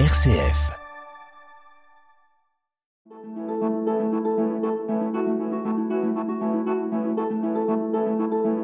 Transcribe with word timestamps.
RCF. 0.00 0.72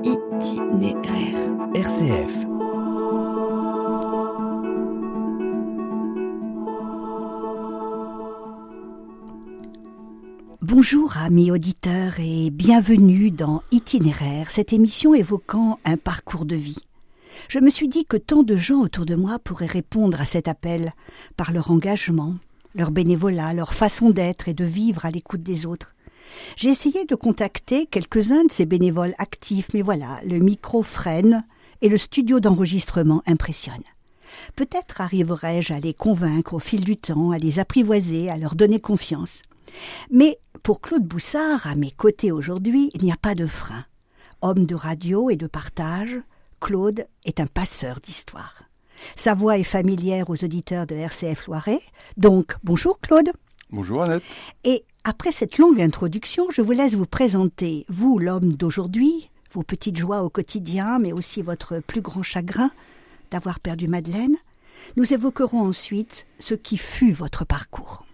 Itinéraire. 0.03 1.39
RCF. 1.73 2.47
Bonjour 10.61 11.17
amis 11.17 11.53
auditeurs 11.53 12.15
et 12.19 12.51
bienvenue 12.51 13.31
dans 13.31 13.63
Itinéraire, 13.71 14.51
cette 14.51 14.73
émission 14.73 15.15
évoquant 15.15 15.79
un 15.85 15.97
parcours 15.97 16.45
de 16.45 16.57
vie. 16.57 16.90
Je 17.49 17.59
me 17.59 17.71
suis 17.71 17.89
dit 17.89 18.05
que 18.05 18.17
tant 18.17 18.43
de 18.43 18.57
gens 18.57 18.81
autour 18.81 19.07
de 19.07 19.15
moi 19.15 19.39
pourraient 19.39 19.67
répondre 19.67 20.21
à 20.21 20.27
cet 20.27 20.49
appel 20.49 20.93
par 21.37 21.53
leur 21.53 21.71
engagement, 21.71 22.35
leur 22.75 22.91
bénévolat, 22.91 23.53
leur 23.55 23.75
façon 23.75 24.11
d'être 24.11 24.49
et 24.49 24.55
de 24.55 24.65
vivre 24.65 25.05
à 25.05 25.11
l'écoute 25.11 25.43
des 25.43 25.67
autres. 25.67 25.95
J'ai 26.57 26.69
essayé 26.69 27.05
de 27.07 27.15
contacter 27.15 27.87
quelques-uns 27.87 28.45
de 28.45 28.53
ces 28.53 28.67
bénévoles 28.67 29.15
actifs, 29.19 29.69
mais 29.75 29.83
voilà, 29.83 30.21
le 30.25 30.39
micro 30.39 30.83
freine 30.83 31.45
et 31.83 31.89
le 31.89 31.97
studio 31.97 32.41
d'enregistrement 32.41 33.23
impressionne. 33.27 33.83
Peut-être 34.55 35.01
arriverai-je 35.01 35.73
à 35.73 35.81
les 35.81 35.95
convaincre 35.95 36.55
au 36.55 36.59
fil 36.59 36.85
du 36.85 36.97
temps, 36.97 37.33
à 37.33 37.39
les 37.39 37.59
apprivoiser, 37.59 38.31
à 38.31 38.39
leur 38.39 38.55
donner 38.55 38.79
confiance. 38.79 39.43
Mais 40.11 40.39
pour 40.63 40.81
Claude 40.81 41.05
Boussard, 41.05 41.67
à 41.67 41.75
mes 41.75 41.91
côtés 41.91 42.33
aujourd'hui, 42.33 42.91
il 42.95 43.03
n'y 43.03 43.13
a 43.13 43.17
pas 43.17 43.35
de 43.35 43.47
frein. 43.47 43.85
Homme 44.43 44.67
de 44.67 44.75
radio 44.75 45.31
et 45.31 45.37
de 45.37 45.47
partage, 45.47 46.17
Claude 46.61 47.07
est 47.25 47.41
un 47.41 47.47
passeur 47.47 48.01
d'histoire. 48.01 48.63
Sa 49.17 49.35
voix 49.35 49.59
est 49.59 49.65
familière 49.65 50.29
aux 50.29 50.45
auditeurs 50.45 50.87
de 50.87 50.95
RCF 50.95 51.47
Loiret. 51.47 51.81
Donc, 52.17 52.55
bonjour 52.63 53.01
Claude. 53.01 53.33
Bonjour 53.71 54.03
Annette. 54.03 54.23
Et 54.65 54.85
après 55.05 55.33
cette 55.33 55.59
longue 55.59 55.81
introduction, 55.81 56.47
je 56.51 56.61
vous 56.61 56.73
laisse 56.73 56.95
vous 56.95 57.07
présenter, 57.07 57.87
vous, 57.89 58.19
l'homme 58.19 58.53
d'aujourd'hui, 58.53 59.31
vos 59.53 59.63
petites 59.63 59.97
joies 59.97 60.23
au 60.23 60.29
quotidien, 60.29 60.99
mais 60.99 61.13
aussi 61.13 61.41
votre 61.41 61.81
plus 61.81 62.03
grand 62.03 62.23
chagrin 62.23 62.71
d'avoir 63.31 63.61
perdu 63.61 63.89
Madeleine. 63.89 64.37
Nous 64.97 65.13
évoquerons 65.15 65.63
ensuite 65.63 66.27
ce 66.39 66.55
qui 66.55 66.77
fut 66.77 67.13
votre 67.13 67.45
parcours. 67.45 68.05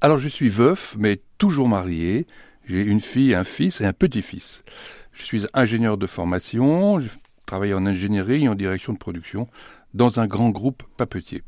Alors 0.00 0.18
je 0.18 0.28
suis 0.28 0.48
veuf, 0.48 0.96
mais 0.98 1.20
toujours 1.38 1.68
marié. 1.68 2.26
J'ai 2.66 2.82
une 2.82 3.00
fille, 3.00 3.34
un 3.34 3.44
fils 3.44 3.80
et 3.80 3.84
un 3.84 3.92
petit-fils. 3.92 4.64
Je 5.12 5.22
suis 5.22 5.46
ingénieur 5.54 5.96
de 5.96 6.06
formation, 6.06 6.98
je 7.44 7.46
travaille 7.46 7.74
en 7.74 7.84
ingénierie 7.84 8.44
et 8.44 8.48
en 8.48 8.54
direction 8.54 8.94
de 8.94 8.98
production 8.98 9.48
dans 9.92 10.18
un 10.18 10.26
grand 10.26 10.48
groupe 10.48 10.82
papetier. 10.96 11.42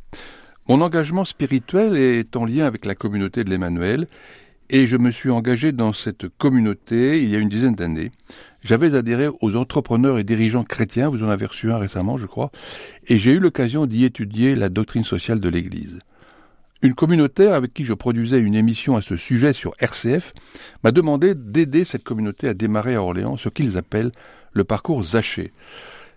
Mon 0.68 0.82
engagement 0.82 1.24
spirituel 1.24 1.96
est 1.96 2.36
en 2.36 2.44
lien 2.44 2.66
avec 2.66 2.84
la 2.84 2.94
communauté 2.94 3.44
de 3.44 3.48
l'Emmanuel 3.50 4.06
et 4.68 4.86
je 4.86 4.98
me 4.98 5.10
suis 5.10 5.30
engagé 5.30 5.72
dans 5.72 5.94
cette 5.94 6.28
communauté 6.36 7.22
il 7.22 7.30
y 7.30 7.34
a 7.34 7.38
une 7.38 7.48
dizaine 7.48 7.74
d'années. 7.74 8.10
J'avais 8.62 8.94
adhéré 8.94 9.28
aux 9.40 9.56
entrepreneurs 9.56 10.18
et 10.18 10.24
dirigeants 10.24 10.64
chrétiens, 10.64 11.08
vous 11.08 11.22
en 11.22 11.30
avez 11.30 11.46
reçu 11.46 11.72
un 11.72 11.78
récemment 11.78 12.18
je 12.18 12.26
crois, 12.26 12.50
et 13.06 13.16
j'ai 13.16 13.32
eu 13.32 13.38
l'occasion 13.38 13.86
d'y 13.86 14.04
étudier 14.04 14.54
la 14.54 14.68
doctrine 14.68 15.04
sociale 15.04 15.40
de 15.40 15.48
l'Église. 15.48 15.98
Une 16.82 16.94
communautaire 16.94 17.54
avec 17.54 17.72
qui 17.72 17.86
je 17.86 17.94
produisais 17.94 18.38
une 18.38 18.54
émission 18.54 18.96
à 18.96 19.00
ce 19.00 19.16
sujet 19.16 19.54
sur 19.54 19.72
RCF 19.78 20.34
m'a 20.84 20.92
demandé 20.92 21.34
d'aider 21.34 21.84
cette 21.84 22.04
communauté 22.04 22.48
à 22.48 22.54
démarrer 22.54 22.96
à 22.96 23.02
Orléans 23.02 23.38
ce 23.38 23.48
qu'ils 23.48 23.78
appellent 23.78 24.12
le 24.56 24.64
parcours 24.64 25.04
Zaché, 25.04 25.52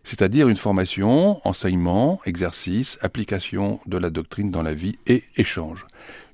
c'est-à-dire 0.04 0.48
une 0.48 0.56
formation, 0.56 1.45
enseignement, 1.45 2.22
exercice, 2.26 2.98
application 3.02 3.81
de 3.86 3.98
la 3.98 4.09
doctrine 4.09 4.50
dans 4.50 4.64
la 4.64 4.73
vie 4.73 4.98
et 5.08 5.26
échange. 5.36 5.86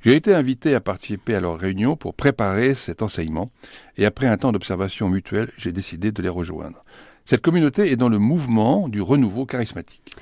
J'ai 0.01 0.15
été 0.15 0.35
invité 0.35 0.75
à 0.75 0.81
participer 0.81 1.33
à 1.33 1.39
leur 1.39 1.57
réunion 1.57 1.95
pour 1.95 2.13
préparer 2.13 2.75
cet 2.75 3.01
enseignement, 3.01 3.49
et 3.97 4.05
après 4.05 4.27
un 4.27 4.37
temps 4.37 4.51
d'observation 4.51 5.09
mutuelle, 5.09 5.51
j'ai 5.57 5.71
décidé 5.71 6.11
de 6.11 6.21
les 6.21 6.29
rejoindre. 6.29 6.85
Cette 7.25 7.41
communauté 7.41 7.91
est 7.91 7.95
dans 7.95 8.09
le 8.09 8.19
mouvement 8.19 8.87
du 8.87 9.01
renouveau 9.01 9.47
charismatique. 9.47 10.15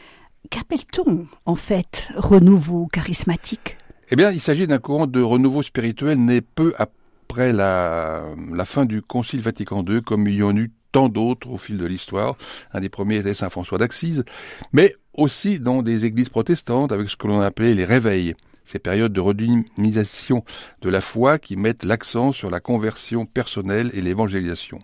Qu'appelle-t-on 0.50 1.28
en 1.46 1.56
fait 1.56 2.08
renouveau 2.16 2.88
charismatique? 2.88 3.78
Eh 4.10 4.16
bien, 4.16 4.32
il 4.32 4.40
s'agit 4.40 4.68
d'un 4.68 4.80
courant 4.80 5.06
de 5.06 5.22
renouveau 5.22 5.64
spirituel 5.64 6.18
né 6.18 6.40
peu 6.40 6.74
après 6.78 7.52
la, 7.52 8.24
la 8.54 8.66
fin 8.66 8.86
du 8.86 9.02
Concile 9.02 9.42
Vatican 9.42 9.84
II, 9.84 10.02
comme 10.02 10.30
il 10.30 10.36
y 10.36 10.44
en 10.44 10.56
eut 10.56 10.72
tant 10.94 11.10
d'autres 11.10 11.50
au 11.50 11.58
fil 11.58 11.78
de 11.78 11.86
l'histoire. 11.86 12.38
Un 12.72 12.80
des 12.80 12.88
premiers 12.88 13.18
était 13.18 13.34
Saint 13.34 13.50
François 13.50 13.78
d'Axise, 13.78 14.24
mais 14.72 14.96
aussi 15.14 15.60
dans 15.60 15.82
des 15.82 16.06
églises 16.06 16.30
protestantes 16.30 16.94
avec 16.94 17.10
ce 17.10 17.18
que 17.18 17.28
l'on 17.28 17.42
appelait 17.42 17.74
les 17.74 17.84
réveils, 17.84 18.36
ces 18.64 18.80
périodes 18.80 19.12
de 19.12 19.20
redynamisation 19.20 20.46
de 20.82 20.90
la 20.90 21.02
foi 21.02 21.38
qui 21.38 21.58
mettent 21.58 21.84
l'accent 21.84 22.32
sur 22.32 22.50
la 22.50 22.62
conversion 22.62 23.26
personnelle 23.26 23.92
et 23.94 24.00
l'évangélisation. 24.00 24.80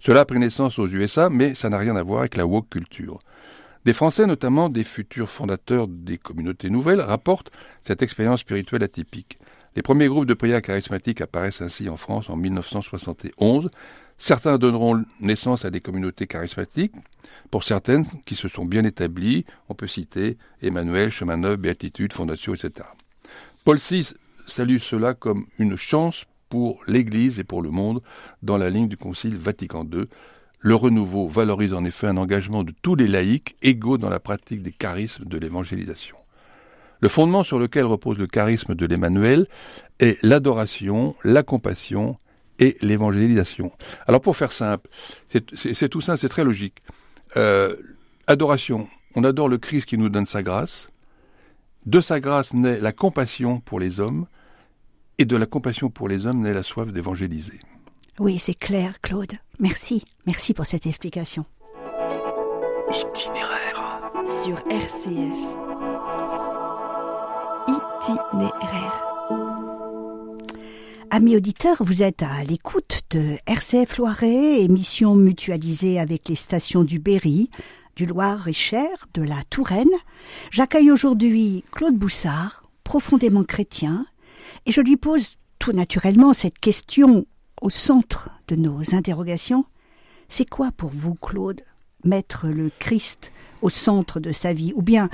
Cela 0.00 0.20
a 0.20 0.24
pris 0.26 0.38
naissance 0.38 0.78
aux 0.78 0.86
USA, 0.86 1.30
mais 1.30 1.54
ça 1.54 1.70
n'a 1.70 1.78
rien 1.78 1.96
à 1.96 2.02
voir 2.02 2.20
avec 2.20 2.36
la 2.36 2.46
woke 2.46 2.68
culture. 2.68 3.18
Des 3.86 3.92
Français, 3.92 4.26
notamment 4.26 4.68
des 4.68 4.84
futurs 4.84 5.30
fondateurs 5.30 5.86
des 5.86 6.18
communautés 6.18 6.70
nouvelles, 6.70 7.00
rapportent 7.00 7.52
cette 7.82 8.02
expérience 8.02 8.40
spirituelle 8.40 8.82
atypique. 8.82 9.38
Les 9.76 9.82
premiers 9.82 10.08
groupes 10.08 10.26
de 10.26 10.34
prière 10.34 10.62
charismatiques 10.62 11.20
apparaissent 11.20 11.62
ainsi 11.62 11.88
en 11.88 11.96
France 11.96 12.28
en 12.28 12.36
1971. 12.36 13.70
Certains 14.18 14.58
donneront 14.58 15.02
naissance 15.20 15.64
à 15.64 15.70
des 15.70 15.80
communautés 15.80 16.26
charismatiques. 16.26 16.94
Pour 17.50 17.64
certaines 17.64 18.06
qui 18.24 18.34
se 18.34 18.48
sont 18.48 18.64
bien 18.64 18.84
établies, 18.84 19.44
on 19.68 19.74
peut 19.74 19.86
citer 19.86 20.38
Emmanuel, 20.62 21.10
Chemin 21.10 21.36
Neuf, 21.36 21.58
Béatitude, 21.58 22.12
Fondation, 22.12 22.54
etc. 22.54 22.88
Paul 23.64 23.78
VI 23.78 24.14
salue 24.46 24.78
cela 24.78 25.14
comme 25.14 25.46
une 25.58 25.76
chance 25.76 26.24
pour 26.48 26.80
l'Église 26.86 27.38
et 27.38 27.44
pour 27.44 27.62
le 27.62 27.70
monde 27.70 28.00
dans 28.42 28.56
la 28.56 28.70
ligne 28.70 28.88
du 28.88 28.96
Concile 28.96 29.36
Vatican 29.36 29.84
II, 29.84 30.04
le 30.60 30.74
renouveau 30.74 31.28
valorise 31.28 31.74
en 31.74 31.84
effet 31.84 32.06
un 32.06 32.16
engagement 32.16 32.64
de 32.64 32.72
tous 32.82 32.94
les 32.94 33.08
laïcs 33.08 33.56
égaux 33.62 33.98
dans 33.98 34.08
la 34.08 34.20
pratique 34.20 34.62
des 34.62 34.72
charismes 34.72 35.24
de 35.24 35.38
l'évangélisation. 35.38 36.16
Le 37.00 37.08
fondement 37.08 37.44
sur 37.44 37.58
lequel 37.58 37.84
repose 37.84 38.18
le 38.18 38.26
charisme 38.26 38.74
de 38.74 38.86
l'Emmanuel 38.86 39.46
est 40.00 40.18
l'adoration, 40.22 41.14
la 41.24 41.42
compassion 41.42 42.16
et 42.58 42.76
l'évangélisation. 42.80 43.72
Alors 44.06 44.20
pour 44.20 44.36
faire 44.36 44.52
simple, 44.52 44.88
c'est 45.26 45.88
tout 45.88 46.00
ça, 46.00 46.16
c'est 46.16 46.28
très 46.28 46.44
logique. 46.44 46.78
Euh, 47.36 47.76
adoration, 48.26 48.88
on 49.14 49.24
adore 49.24 49.48
le 49.48 49.58
Christ 49.58 49.86
qui 49.86 49.98
nous 49.98 50.08
donne 50.08 50.26
sa 50.26 50.42
grâce. 50.42 50.90
De 51.84 52.00
sa 52.00 52.20
grâce 52.20 52.52
naît 52.54 52.80
la 52.80 52.92
compassion 52.92 53.60
pour 53.60 53.78
les 53.78 54.00
hommes, 54.00 54.26
et 55.18 55.24
de 55.24 55.36
la 55.36 55.46
compassion 55.46 55.90
pour 55.90 56.08
les 56.08 56.26
hommes 56.26 56.40
naît 56.40 56.52
la 56.52 56.62
soif 56.62 56.92
d'évangéliser. 56.92 57.58
Oui, 58.18 58.38
c'est 58.38 58.54
clair, 58.54 59.00
Claude. 59.00 59.32
Merci. 59.58 60.04
Merci 60.26 60.54
pour 60.54 60.66
cette 60.66 60.86
explication. 60.86 61.44
Itinéraire. 62.90 64.00
Sur 64.24 64.58
RCF. 64.70 65.36
Itinéraire. 67.68 69.15
Amis 71.16 71.34
auditeurs, 71.34 71.78
vous 71.80 72.02
êtes 72.02 72.22
à 72.22 72.44
l'écoute 72.44 73.00
de 73.08 73.38
RCF 73.46 73.96
Loiret, 73.96 74.60
émission 74.60 75.14
mutualisée 75.14 75.98
avec 75.98 76.28
les 76.28 76.34
stations 76.34 76.84
du 76.84 76.98
Berry, 76.98 77.48
du 77.96 78.04
Loir-et-Cher, 78.04 78.90
de 79.14 79.22
la 79.22 79.42
Touraine. 79.48 79.88
J'accueille 80.50 80.90
aujourd'hui 80.90 81.64
Claude 81.72 81.96
Boussard, 81.96 82.64
profondément 82.84 83.44
chrétien, 83.44 84.04
et 84.66 84.72
je 84.72 84.82
lui 84.82 84.98
pose 84.98 85.38
tout 85.58 85.72
naturellement 85.72 86.34
cette 86.34 86.58
question 86.58 87.24
au 87.62 87.70
centre 87.70 88.28
de 88.48 88.56
nos 88.56 88.94
interrogations, 88.94 89.64
c'est 90.28 90.44
quoi 90.46 90.70
pour 90.70 90.90
vous, 90.90 91.14
Claude, 91.14 91.62
mettre 92.04 92.48
le 92.48 92.70
Christ 92.78 93.32
au 93.62 93.70
centre 93.70 94.20
de 94.20 94.32
sa 94.32 94.52
vie? 94.52 94.74
Ou 94.76 94.82
bien, 94.82 95.08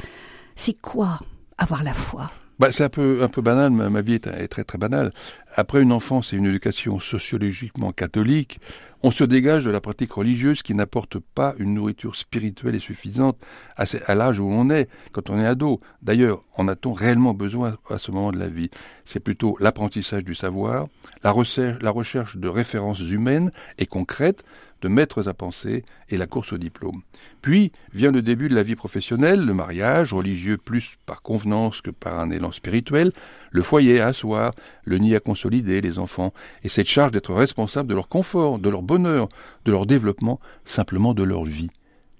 c'est 0.56 0.74
quoi 0.74 1.20
avoir 1.58 1.84
la 1.84 1.94
foi? 1.94 2.32
Bah, 2.58 2.70
c'est 2.70 2.84
un 2.84 2.88
peu, 2.88 3.22
un 3.22 3.28
peu 3.28 3.42
banal, 3.42 3.70
ma, 3.70 3.88
ma 3.88 4.02
vie 4.02 4.14
est, 4.14 4.48
très 4.48 4.64
très 4.64 4.78
banale. 4.78 5.12
Après 5.54 5.82
une 5.82 5.92
enfance 5.92 6.32
et 6.32 6.36
une 6.36 6.46
éducation 6.46 7.00
sociologiquement 7.00 7.92
catholique, 7.92 8.60
on 9.02 9.10
se 9.10 9.24
dégage 9.24 9.64
de 9.64 9.70
la 9.70 9.80
pratique 9.80 10.12
religieuse 10.12 10.62
qui 10.62 10.74
n'apporte 10.74 11.18
pas 11.18 11.54
une 11.58 11.74
nourriture 11.74 12.14
spirituelle 12.14 12.76
et 12.76 12.78
suffisante 12.78 13.36
à, 13.76 14.14
l'âge 14.14 14.38
où 14.38 14.48
on 14.48 14.70
est, 14.70 14.88
quand 15.10 15.28
on 15.28 15.40
est 15.40 15.46
ado. 15.46 15.80
D'ailleurs, 16.02 16.44
en 16.56 16.68
a-t-on 16.68 16.92
réellement 16.92 17.34
besoin 17.34 17.76
à 17.90 17.98
ce 17.98 18.12
moment 18.12 18.30
de 18.30 18.38
la 18.38 18.48
vie? 18.48 18.70
C'est 19.04 19.18
plutôt 19.18 19.56
l'apprentissage 19.58 20.22
du 20.22 20.36
savoir, 20.36 20.86
la 21.24 21.32
recherche 21.32 22.36
de 22.36 22.48
références 22.48 23.00
humaines 23.00 23.50
et 23.78 23.86
concrètes, 23.86 24.44
de 24.82 24.88
maîtres 24.88 25.28
à 25.28 25.34
penser 25.34 25.84
et 26.10 26.16
la 26.16 26.26
course 26.26 26.52
au 26.52 26.58
diplôme. 26.58 27.00
Puis 27.40 27.72
vient 27.94 28.10
le 28.10 28.20
début 28.20 28.48
de 28.48 28.54
la 28.54 28.62
vie 28.62 28.76
professionnelle, 28.76 29.44
le 29.44 29.54
mariage, 29.54 30.12
religieux 30.12 30.58
plus 30.58 30.98
par 31.06 31.22
convenance 31.22 31.80
que 31.80 31.90
par 31.90 32.20
un 32.20 32.30
élan 32.30 32.52
spirituel, 32.52 33.12
le 33.50 33.62
foyer 33.62 34.00
à 34.00 34.08
asseoir, 34.08 34.52
le 34.84 34.98
nid 34.98 35.14
à 35.16 35.20
consolider, 35.20 35.80
les 35.80 35.98
enfants, 35.98 36.34
et 36.64 36.68
cette 36.68 36.88
charge 36.88 37.12
d'être 37.12 37.32
responsable 37.32 37.88
de 37.88 37.94
leur 37.94 38.08
confort, 38.08 38.58
de 38.58 38.68
leur 38.68 38.82
bonheur, 38.82 39.28
de 39.64 39.72
leur 39.72 39.86
développement, 39.86 40.40
simplement 40.64 41.14
de 41.14 41.22
leur 41.22 41.44
vie. 41.44 41.70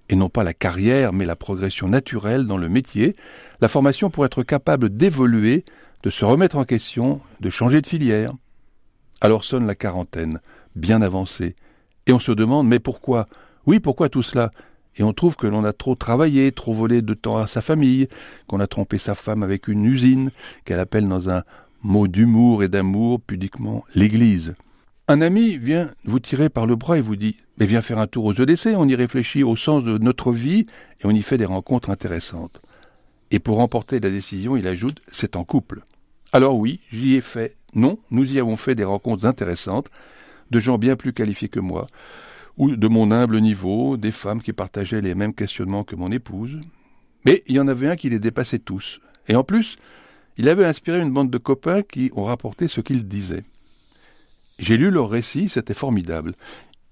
et 0.09 0.15
non 0.15 0.29
pas 0.29 0.43
la 0.43 0.53
carrière, 0.53 1.13
mais 1.13 1.25
la 1.25 1.35
progression 1.35 1.87
naturelle 1.87 2.45
dans 2.45 2.57
le 2.57 2.69
métier, 2.69 3.15
la 3.61 3.67
formation 3.67 4.09
pour 4.09 4.25
être 4.25 4.43
capable 4.43 4.95
d'évoluer, 4.95 5.63
de 6.03 6.09
se 6.09 6.25
remettre 6.25 6.57
en 6.57 6.65
question, 6.65 7.21
de 7.39 7.49
changer 7.49 7.81
de 7.81 7.87
filière. 7.87 8.31
Alors 9.21 9.43
sonne 9.43 9.65
la 9.65 9.75
quarantaine, 9.75 10.39
bien 10.75 11.01
avancée, 11.01 11.55
et 12.07 12.13
on 12.13 12.19
se 12.19 12.31
demande 12.31 12.67
mais 12.67 12.79
pourquoi? 12.79 13.27
Oui, 13.65 13.79
pourquoi 13.79 14.09
tout 14.09 14.23
cela? 14.23 14.51
Et 14.95 15.03
on 15.03 15.13
trouve 15.13 15.35
que 15.35 15.47
l'on 15.47 15.63
a 15.63 15.73
trop 15.73 15.95
travaillé, 15.95 16.51
trop 16.51 16.73
volé 16.73 17.01
de 17.01 17.13
temps 17.13 17.37
à 17.37 17.47
sa 17.47 17.61
famille, 17.61 18.07
qu'on 18.47 18.59
a 18.59 18.67
trompé 18.67 18.97
sa 18.97 19.15
femme 19.15 19.41
avec 19.41 19.67
une 19.67 19.85
usine, 19.85 20.31
qu'elle 20.65 20.79
appelle 20.79 21.07
dans 21.07 21.29
un 21.29 21.43
mot 21.81 22.07
d'humour 22.07 22.63
et 22.63 22.67
d'amour 22.67 23.19
pudiquement 23.21 23.83
l'Église. 23.95 24.53
Un 25.07 25.21
ami 25.21 25.57
vient 25.57 25.91
vous 26.05 26.19
tirer 26.19 26.49
par 26.49 26.65
le 26.65 26.75
bras 26.75 26.97
et 26.97 27.01
vous 27.01 27.15
dit 27.15 27.37
Mais 27.57 27.65
viens 27.65 27.81
faire 27.81 27.99
un 27.99 28.07
tour 28.07 28.25
aux 28.25 28.33
EDC, 28.33 28.69
on 28.75 28.87
y 28.87 28.95
réfléchit 28.95 29.43
au 29.43 29.55
sens 29.55 29.83
de 29.83 29.97
notre 29.97 30.31
vie 30.31 30.65
et 31.01 31.05
on 31.05 31.11
y 31.11 31.21
fait 31.21 31.37
des 31.37 31.45
rencontres 31.45 31.89
intéressantes. 31.89 32.61
Et 33.31 33.39
pour 33.39 33.57
remporter 33.57 33.99
la 33.99 34.11
décision, 34.11 34.55
il 34.55 34.67
ajoute 34.67 35.01
C'est 35.11 35.35
en 35.35 35.43
couple. 35.43 35.83
Alors 36.31 36.57
oui, 36.57 36.79
j'y 36.91 37.15
ai 37.15 37.21
fait. 37.21 37.57
Non, 37.75 37.97
nous 38.11 38.31
y 38.31 38.39
avons 38.39 38.55
fait 38.55 38.75
des 38.75 38.83
rencontres 38.83 39.25
intéressantes, 39.25 39.89
de 40.51 40.59
gens 40.59 40.77
bien 40.77 40.95
plus 40.95 41.13
qualifiés 41.13 41.49
que 41.49 41.59
moi, 41.59 41.87
ou 42.57 42.75
de 42.75 42.87
mon 42.87 43.11
humble 43.11 43.39
niveau, 43.39 43.97
des 43.97 44.11
femmes 44.11 44.41
qui 44.41 44.53
partageaient 44.53 45.01
les 45.01 45.15
mêmes 45.15 45.33
questionnements 45.33 45.83
que 45.83 45.95
mon 45.95 46.11
épouse. 46.11 46.59
Mais 47.25 47.43
il 47.47 47.55
y 47.55 47.59
en 47.59 47.67
avait 47.67 47.87
un 47.87 47.95
qui 47.95 48.09
les 48.09 48.19
dépassait 48.19 48.59
tous. 48.59 48.99
Et 49.27 49.35
en 49.35 49.43
plus, 49.43 49.77
il 50.37 50.49
avait 50.49 50.65
inspiré 50.65 51.01
une 51.01 51.11
bande 51.11 51.29
de 51.29 51.37
copains 51.37 51.81
qui 51.81 52.11
ont 52.15 52.23
rapporté 52.23 52.67
ce 52.67 52.81
qu'il 52.81 53.07
disait. 53.07 53.43
J'ai 54.59 54.77
lu 54.77 54.91
leur 54.91 55.09
récit, 55.09 55.49
c'était 55.49 55.73
formidable. 55.73 56.33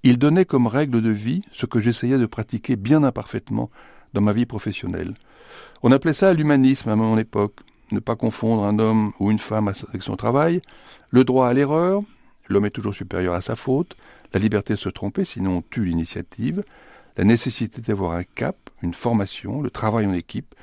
Ils 0.03 0.17
donnaient 0.17 0.45
comme 0.45 0.67
règle 0.67 1.01
de 1.01 1.09
vie 1.09 1.43
ce 1.51 1.65
que 1.65 1.79
j'essayais 1.79 2.17
de 2.17 2.25
pratiquer 2.25 2.75
bien 2.75 3.03
imparfaitement 3.03 3.69
dans 4.13 4.21
ma 4.21 4.33
vie 4.33 4.45
professionnelle. 4.45 5.13
On 5.83 5.91
appelait 5.91 6.13
ça 6.13 6.33
l'humanisme 6.33 6.89
à 6.89 6.95
mon 6.95 7.17
époque, 7.17 7.59
ne 7.91 7.99
pas 7.99 8.15
confondre 8.15 8.63
un 8.63 8.79
homme 8.79 9.11
ou 9.19 9.31
une 9.31 9.39
femme 9.39 9.67
avec 9.67 10.01
son 10.01 10.15
travail, 10.15 10.61
le 11.09 11.23
droit 11.23 11.47
à 11.47 11.53
l'erreur, 11.53 12.01
l'homme 12.51 12.65
est 12.65 12.71
toujours 12.71 12.95
supérieur 12.95 13.33
à 13.33 13.41
sa 13.41 13.55
faute, 13.55 13.95
la 14.33 14.39
liberté 14.39 14.73
de 14.73 14.79
se 14.79 14.89
tromper 14.89 15.25
sinon 15.25 15.57
on 15.57 15.61
tue 15.61 15.85
l'initiative, 15.85 16.63
la 17.17 17.23
nécessité 17.23 17.81
d'avoir 17.81 18.13
un 18.13 18.23
cap, 18.23 18.57
une 18.81 18.93
formation, 18.93 19.61
le 19.61 19.69
travail 19.69 20.05
en 20.05 20.13
équipe. 20.13 20.55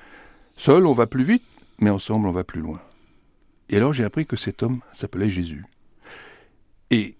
Seul 0.56 0.86
on 0.86 0.92
va 0.92 1.06
plus 1.06 1.24
vite, 1.24 1.44
mais 1.80 1.90
ensemble 1.90 2.26
on 2.26 2.32
va 2.32 2.44
plus 2.44 2.60
loin. 2.60 2.80
Et 3.68 3.76
alors 3.76 3.92
j'ai 3.92 4.04
appris 4.04 4.26
que 4.26 4.36
cet 4.36 4.62
homme 4.62 4.80
s'appelait 4.92 5.30
Jésus. 5.30 5.64
Et 6.90 7.16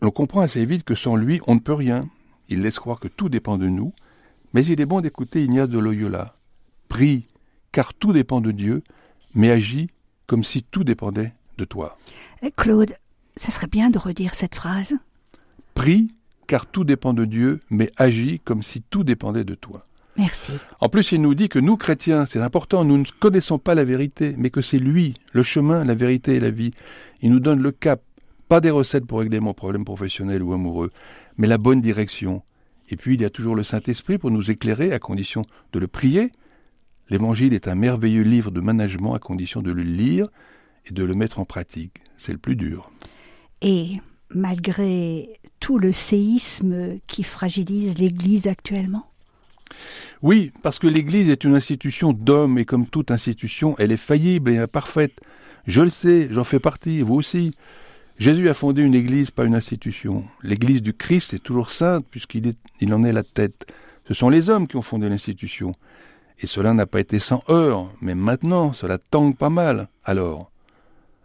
l'on 0.00 0.10
comprend 0.10 0.40
assez 0.40 0.64
vite 0.64 0.84
que 0.84 0.94
sans 0.94 1.16
lui, 1.16 1.40
on 1.46 1.54
ne 1.54 1.60
peut 1.60 1.74
rien. 1.74 2.08
Il 2.48 2.62
laisse 2.62 2.78
croire 2.78 3.00
que 3.00 3.08
tout 3.08 3.28
dépend 3.28 3.58
de 3.58 3.68
nous, 3.68 3.92
mais 4.52 4.64
il 4.64 4.80
est 4.80 4.86
bon 4.86 5.00
d'écouter 5.00 5.44
Ignace 5.44 5.68
de 5.68 5.78
Loyola. 5.78 6.34
Prie, 6.88 7.26
car 7.72 7.94
tout 7.94 8.12
dépend 8.12 8.40
de 8.40 8.50
Dieu, 8.50 8.82
mais 9.34 9.50
agis 9.50 9.90
comme 10.26 10.44
si 10.44 10.62
tout 10.62 10.84
dépendait 10.84 11.32
de 11.58 11.64
toi. 11.64 11.98
Claude, 12.56 12.94
ça 13.40 13.50
serait 13.50 13.68
bien 13.68 13.88
de 13.88 13.98
redire 13.98 14.34
cette 14.34 14.54
phrase. 14.54 14.98
Prie, 15.72 16.12
car 16.46 16.66
tout 16.66 16.84
dépend 16.84 17.14
de 17.14 17.24
Dieu, 17.24 17.60
mais 17.70 17.90
agis 17.96 18.38
comme 18.44 18.62
si 18.62 18.82
tout 18.82 19.02
dépendait 19.02 19.44
de 19.44 19.54
toi. 19.54 19.86
Merci. 20.18 20.52
En 20.80 20.90
plus, 20.90 21.12
il 21.12 21.22
nous 21.22 21.34
dit 21.34 21.48
que 21.48 21.58
nous, 21.58 21.78
chrétiens, 21.78 22.26
c'est 22.26 22.42
important, 22.42 22.84
nous 22.84 22.98
ne 22.98 23.04
connaissons 23.18 23.58
pas 23.58 23.74
la 23.74 23.84
vérité, 23.84 24.34
mais 24.36 24.50
que 24.50 24.60
c'est 24.60 24.78
lui, 24.78 25.14
le 25.32 25.42
chemin, 25.42 25.84
la 25.84 25.94
vérité 25.94 26.34
et 26.34 26.40
la 26.40 26.50
vie. 26.50 26.72
Il 27.22 27.30
nous 27.30 27.40
donne 27.40 27.62
le 27.62 27.72
cap, 27.72 28.02
pas 28.48 28.60
des 28.60 28.68
recettes 28.68 29.06
pour 29.06 29.20
régler 29.20 29.40
mon 29.40 29.54
problème 29.54 29.86
professionnel 29.86 30.42
ou 30.42 30.52
amoureux, 30.52 30.90
mais 31.38 31.46
la 31.46 31.56
bonne 31.56 31.80
direction. 31.80 32.42
Et 32.90 32.96
puis 32.96 33.14
il 33.14 33.22
y 33.22 33.24
a 33.24 33.30
toujours 33.30 33.54
le 33.54 33.64
Saint-Esprit 33.64 34.18
pour 34.18 34.30
nous 34.30 34.50
éclairer 34.50 34.92
à 34.92 34.98
condition 34.98 35.46
de 35.72 35.78
le 35.78 35.86
prier. 35.86 36.30
L'Évangile 37.08 37.54
est 37.54 37.68
un 37.68 37.74
merveilleux 37.74 38.22
livre 38.22 38.50
de 38.50 38.60
management 38.60 39.14
à 39.14 39.18
condition 39.18 39.62
de 39.62 39.72
le 39.72 39.82
lire 39.82 40.28
et 40.84 40.92
de 40.92 41.04
le 41.04 41.14
mettre 41.14 41.38
en 41.38 41.46
pratique. 41.46 42.02
C'est 42.18 42.32
le 42.32 42.38
plus 42.38 42.56
dur. 42.56 42.90
Et 43.62 44.00
malgré 44.30 45.28
tout 45.58 45.78
le 45.78 45.92
séisme 45.92 46.98
qui 47.06 47.22
fragilise 47.22 47.98
l'Église 47.98 48.46
actuellement? 48.46 49.06
Oui, 50.22 50.52
parce 50.62 50.78
que 50.78 50.86
l'Église 50.86 51.30
est 51.30 51.44
une 51.44 51.54
institution 51.54 52.12
d'hommes 52.12 52.58
et 52.58 52.64
comme 52.64 52.86
toute 52.86 53.10
institution, 53.10 53.74
elle 53.78 53.92
est 53.92 53.96
faillible 53.96 54.50
et 54.50 54.58
imparfaite. 54.58 55.20
Je 55.66 55.82
le 55.82 55.90
sais, 55.90 56.28
j'en 56.30 56.44
fais 56.44 56.58
partie, 56.58 57.02
vous 57.02 57.14
aussi. 57.14 57.54
Jésus 58.18 58.50
a 58.50 58.54
fondé 58.54 58.82
une 58.82 58.94
église, 58.94 59.30
pas 59.30 59.44
une 59.44 59.54
institution. 59.54 60.24
L'église 60.42 60.82
du 60.82 60.92
Christ 60.92 61.32
est 61.32 61.38
toujours 61.38 61.70
sainte 61.70 62.04
puisqu'il 62.10 62.52
il 62.80 62.92
en 62.92 63.04
est 63.04 63.12
la 63.12 63.22
tête. 63.22 63.66
Ce 64.06 64.14
sont 64.14 64.28
les 64.28 64.50
hommes 64.50 64.66
qui 64.66 64.76
ont 64.76 64.82
fondé 64.82 65.08
l'institution. 65.08 65.72
Et 66.38 66.46
cela 66.46 66.74
n'a 66.74 66.86
pas 66.86 67.00
été 67.00 67.18
sans 67.18 67.42
heurts, 67.48 67.90
mais 68.02 68.14
maintenant 68.14 68.72
cela 68.72 68.98
tangue 68.98 69.36
pas 69.36 69.50
mal. 69.50 69.88
Alors 70.04 70.50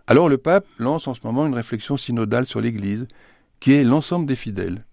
Alors 0.07 0.29
le 0.29 0.37
pape 0.37 0.67
lance 0.77 1.07
en 1.07 1.15
ce 1.15 1.21
moment 1.23 1.47
une 1.47 1.55
réflexion 1.55 1.97
synodale 1.97 2.45
sur 2.45 2.61
l'Église, 2.61 3.07
qui 3.59 3.73
est 3.73 3.83
l'ensemble 3.83 4.27
des 4.27 4.35
fidèles. 4.35 4.85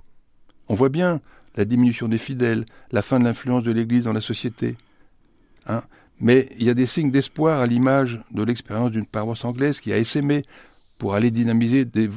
On 0.69 0.75
voit 0.75 0.89
bien 0.89 1.21
la 1.57 1.65
diminution 1.65 2.09
des 2.09 2.19
fidèles, 2.19 2.65
la 2.93 3.03
fin 3.03 3.19
de 3.19 3.25
l'influence 3.25 3.63
de 3.63 3.73
l'Église 3.73 4.05
dans 4.05 4.13
la 4.13 4.21
société. 4.21 4.77
Hein 5.67 5.83
mais 6.23 6.49
il 6.57 6.65
y 6.65 6.71
a 6.71 6.75
des 6.75 6.87
signes 6.87 7.11
d'espoir 7.11 7.61
à 7.61 7.67
l'image 7.67 8.21
de 8.31 8.45
l'expérience 8.45 8.93
d'une 8.93 9.07
paroisse 9.07 9.45
anglaise 9.45 9.81
qui 9.81 9.93
a 9.93 9.99
essaimé 9.99 10.45
pour 10.97 11.15
aller 11.15 11.33
dynamiser 11.33 11.85
des, 11.85 12.09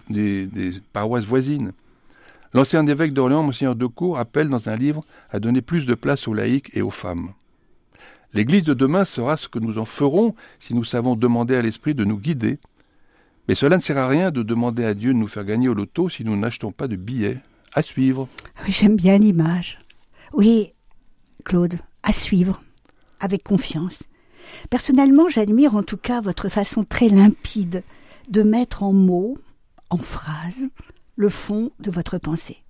paroisses 0.94 1.25
voisines. 1.25 1.74
L'ancien 2.53 2.86
évêque 2.86 3.13
d'Orléans, 3.13 3.41
Monseigneur 3.41 3.75
Decour, 3.75 4.19
appelle 4.19 4.48
dans 4.48 4.69
un 4.69 4.75
livre 4.75 5.03
à 5.31 5.39
donner 5.39 5.62
plus 5.62 5.88
de 5.88 5.95
place 5.95 6.27
aux 6.27 6.36
laïcs 6.36 6.69
et 6.75 6.83
aux 6.83 6.91
femmes. 6.91 7.31
L'Église 8.33 8.63
de 8.63 8.75
demain 8.75 9.06
sera 9.06 9.38
ce 9.38 9.48
que 9.48 9.57
nous 9.57 9.80
en 9.80 9.86
ferons 9.86 10.36
si 10.59 10.75
nous 10.75 10.83
savons 10.83 11.15
demander 11.15 11.56
à 11.56 11.63
l'Esprit 11.63 11.95
de 11.95 12.06
nous 12.06 12.18
guider. 12.19 12.59
Mais 13.47 13.56
cela 13.56 13.77
ne 13.77 13.81
sert 13.81 13.97
à 13.97 14.07
rien 14.07 14.31
de 14.31 14.44
demander 14.44 14.83
à 14.83 14.94
Dieu 14.94 15.13
de 15.13 15.18
nous 15.18 15.27
faire 15.27 15.45
gagner 15.45 15.68
au 15.68 15.74
loto 15.74 16.09
si 16.09 16.24
nous 16.24 16.36
n'achetons 16.36 16.71
pas 16.71 16.88
de 16.88 16.95
billets. 16.95 17.39
À 17.74 17.81
suivre. 17.81 18.30
Oui, 18.65 18.71
j'aime 18.71 18.95
bien 18.95 19.18
l'image. 19.18 19.80
Oui, 20.33 20.71
Claude, 21.44 21.75
à 22.03 22.13
suivre, 22.13 22.63
avec 23.19 23.44
confiance. 23.44 24.03
Personnellement, 24.69 25.27
j'admire 25.30 25.75
en 25.75 25.83
tout 25.83 25.97
cas 25.97 26.21
votre 26.21 26.50
façon 26.50 26.83
très 26.83 27.09
limpide 27.09 27.83
de 28.30 28.44
mettre 28.44 28.83
en 28.83 28.94
mots, 28.94 29.38
en 29.89 29.98
phrases, 29.98 30.65
le 31.15 31.30
fond 31.30 31.71
de 31.80 31.91
votre 31.91 32.18
pensée. 32.18 32.63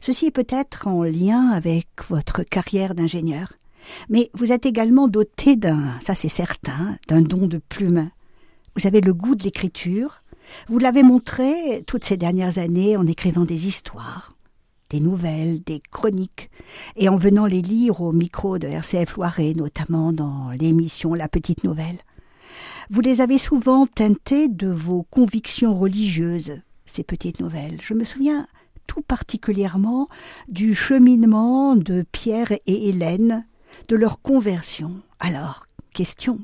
Ceci 0.00 0.26
est 0.26 0.30
peut-être 0.30 0.88
en 0.88 1.02
lien 1.02 1.48
avec 1.50 1.86
votre 2.08 2.42
carrière 2.42 2.94
d'ingénieur, 2.94 3.54
mais 4.08 4.30
vous 4.34 4.52
êtes 4.52 4.66
également 4.66 5.08
doté 5.08 5.56
d'un, 5.56 5.98
ça 6.00 6.14
c'est 6.14 6.28
certain, 6.28 6.98
d'un 7.08 7.22
don 7.22 7.46
de 7.46 7.58
plume. 7.58 8.10
Vous 8.76 8.86
avez 8.86 9.00
le 9.00 9.14
goût 9.14 9.34
de 9.34 9.42
l'écriture, 9.42 10.19
vous 10.68 10.78
l'avez 10.78 11.02
montré 11.02 11.82
toutes 11.86 12.04
ces 12.04 12.16
dernières 12.16 12.58
années 12.58 12.96
en 12.96 13.06
écrivant 13.06 13.44
des 13.44 13.66
histoires, 13.66 14.34
des 14.90 15.00
nouvelles, 15.00 15.62
des 15.62 15.82
chroniques, 15.90 16.50
et 16.96 17.08
en 17.08 17.16
venant 17.16 17.46
les 17.46 17.62
lire 17.62 18.00
au 18.00 18.12
micro 18.12 18.58
de 18.58 18.66
RCF 18.66 19.16
Loiret, 19.16 19.54
notamment 19.54 20.12
dans 20.12 20.50
l'émission 20.50 21.14
La 21.14 21.28
Petite 21.28 21.64
Nouvelle. 21.64 21.98
Vous 22.90 23.00
les 23.00 23.20
avez 23.20 23.38
souvent 23.38 23.86
teintées 23.86 24.48
de 24.48 24.68
vos 24.68 25.04
convictions 25.04 25.78
religieuses, 25.78 26.60
ces 26.86 27.04
petites 27.04 27.40
nouvelles. 27.40 27.80
Je 27.80 27.94
me 27.94 28.04
souviens 28.04 28.48
tout 28.86 29.02
particulièrement 29.02 30.08
du 30.48 30.74
cheminement 30.74 31.76
de 31.76 32.04
Pierre 32.10 32.50
et 32.50 32.88
Hélène, 32.88 33.46
de 33.88 33.94
leur 33.94 34.20
conversion. 34.20 35.00
Alors, 35.20 35.66
question, 35.94 36.40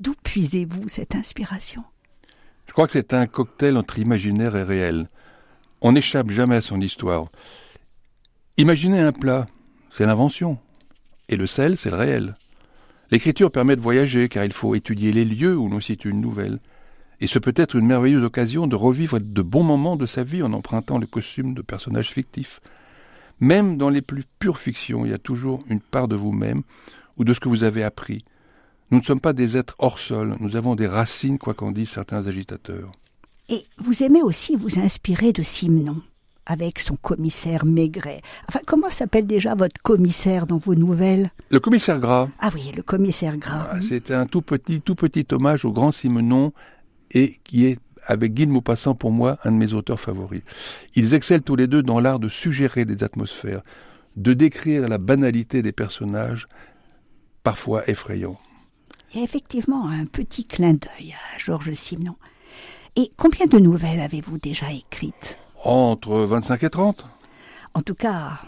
d'où 0.00 0.14
puisez-vous 0.22 0.88
cette 0.88 1.14
inspiration? 1.14 1.84
Je 2.66 2.72
crois 2.72 2.86
que 2.86 2.92
c'est 2.92 3.14
un 3.14 3.26
cocktail 3.26 3.76
entre 3.76 3.98
imaginaire 3.98 4.56
et 4.56 4.62
réel. 4.62 5.08
On 5.80 5.92
n'échappe 5.92 6.30
jamais 6.30 6.56
à 6.56 6.60
son 6.60 6.80
histoire. 6.80 7.26
Imaginez 8.56 9.00
un 9.00 9.12
plat, 9.12 9.46
c'est 9.90 10.06
l'invention. 10.06 10.58
Et 11.28 11.36
le 11.36 11.46
sel, 11.46 11.76
c'est 11.76 11.90
le 11.90 11.96
réel. 11.96 12.34
L'écriture 13.10 13.50
permet 13.50 13.76
de 13.76 13.80
voyager 13.80 14.28
car 14.28 14.44
il 14.44 14.52
faut 14.52 14.74
étudier 14.74 15.12
les 15.12 15.24
lieux 15.24 15.56
où 15.56 15.68
l'on 15.68 15.80
situe 15.80 16.10
une 16.10 16.20
nouvelle. 16.20 16.58
Et 17.20 17.26
ce 17.26 17.38
peut 17.38 17.54
être 17.56 17.76
une 17.76 17.86
merveilleuse 17.86 18.24
occasion 18.24 18.66
de 18.66 18.76
revivre 18.76 19.20
de 19.20 19.42
bons 19.42 19.62
moments 19.62 19.96
de 19.96 20.06
sa 20.06 20.24
vie 20.24 20.42
en 20.42 20.52
empruntant 20.52 20.98
le 20.98 21.06
costume 21.06 21.54
de 21.54 21.62
personnages 21.62 22.10
fictifs. 22.10 22.60
Même 23.40 23.76
dans 23.76 23.90
les 23.90 24.02
plus 24.02 24.24
pures 24.38 24.58
fictions, 24.58 25.04
il 25.04 25.10
y 25.10 25.14
a 25.14 25.18
toujours 25.18 25.60
une 25.68 25.80
part 25.80 26.08
de 26.08 26.16
vous-même 26.16 26.62
ou 27.16 27.24
de 27.24 27.32
ce 27.32 27.40
que 27.40 27.48
vous 27.48 27.64
avez 27.64 27.84
appris. 27.84 28.24
Nous 28.94 29.00
ne 29.00 29.04
sommes 29.04 29.20
pas 29.20 29.32
des 29.32 29.56
êtres 29.56 29.74
hors 29.80 29.98
sol, 29.98 30.36
nous 30.38 30.54
avons 30.54 30.76
des 30.76 30.86
racines, 30.86 31.36
quoi 31.36 31.52
qu'en 31.52 31.72
disent 31.72 31.90
certains 31.90 32.28
agitateurs. 32.28 32.92
Et 33.48 33.64
vous 33.76 34.04
aimez 34.04 34.22
aussi 34.22 34.54
vous 34.54 34.78
inspirer 34.78 35.32
de 35.32 35.42
Simenon 35.42 36.00
avec 36.46 36.78
son 36.78 36.94
commissaire 36.94 37.64
Maigret. 37.64 38.20
Enfin, 38.48 38.60
comment 38.64 38.90
s'appelle 38.90 39.26
déjà 39.26 39.56
votre 39.56 39.82
commissaire 39.82 40.46
dans 40.46 40.58
vos 40.58 40.76
nouvelles? 40.76 41.32
Le 41.50 41.58
commissaire 41.58 41.98
Gras. 41.98 42.28
Ah 42.38 42.50
oui, 42.54 42.70
le 42.76 42.84
commissaire 42.84 43.36
Gras. 43.36 43.66
Ah, 43.72 43.80
c'est 43.80 44.12
un 44.12 44.26
tout 44.26 44.42
petit, 44.42 44.80
tout 44.80 44.94
petit 44.94 45.26
hommage 45.32 45.64
au 45.64 45.72
grand 45.72 45.90
Simenon 45.90 46.52
et 47.10 47.40
qui 47.42 47.66
est 47.66 47.80
avec 48.06 48.32
Guy 48.32 48.46
de 48.46 48.52
Maupassant 48.52 48.94
pour 48.94 49.10
moi 49.10 49.38
un 49.42 49.50
de 49.50 49.56
mes 49.56 49.72
auteurs 49.72 49.98
favoris. 49.98 50.42
Ils 50.94 51.14
excellent 51.14 51.42
tous 51.42 51.56
les 51.56 51.66
deux 51.66 51.82
dans 51.82 51.98
l'art 51.98 52.20
de 52.20 52.28
suggérer 52.28 52.84
des 52.84 53.02
atmosphères, 53.02 53.62
de 54.14 54.34
décrire 54.34 54.88
la 54.88 54.98
banalité 54.98 55.62
des 55.62 55.72
personnages, 55.72 56.46
parfois 57.42 57.82
effrayants. 57.90 58.38
Il 59.14 59.18
y 59.18 59.20
a 59.20 59.24
effectivement 59.24 59.86
un 59.88 60.06
petit 60.06 60.44
clin 60.44 60.72
d'œil 60.72 61.12
à 61.12 61.38
Georges 61.38 61.72
Simenon. 61.72 62.16
Et 62.96 63.12
combien 63.16 63.46
de 63.46 63.60
nouvelles 63.60 64.00
avez-vous 64.00 64.38
déjà 64.38 64.72
écrites? 64.72 65.38
Entre 65.62 66.16
25 66.16 66.64
et 66.64 66.70
30 66.70 67.04
En 67.74 67.82
tout 67.82 67.94
cas, 67.94 68.40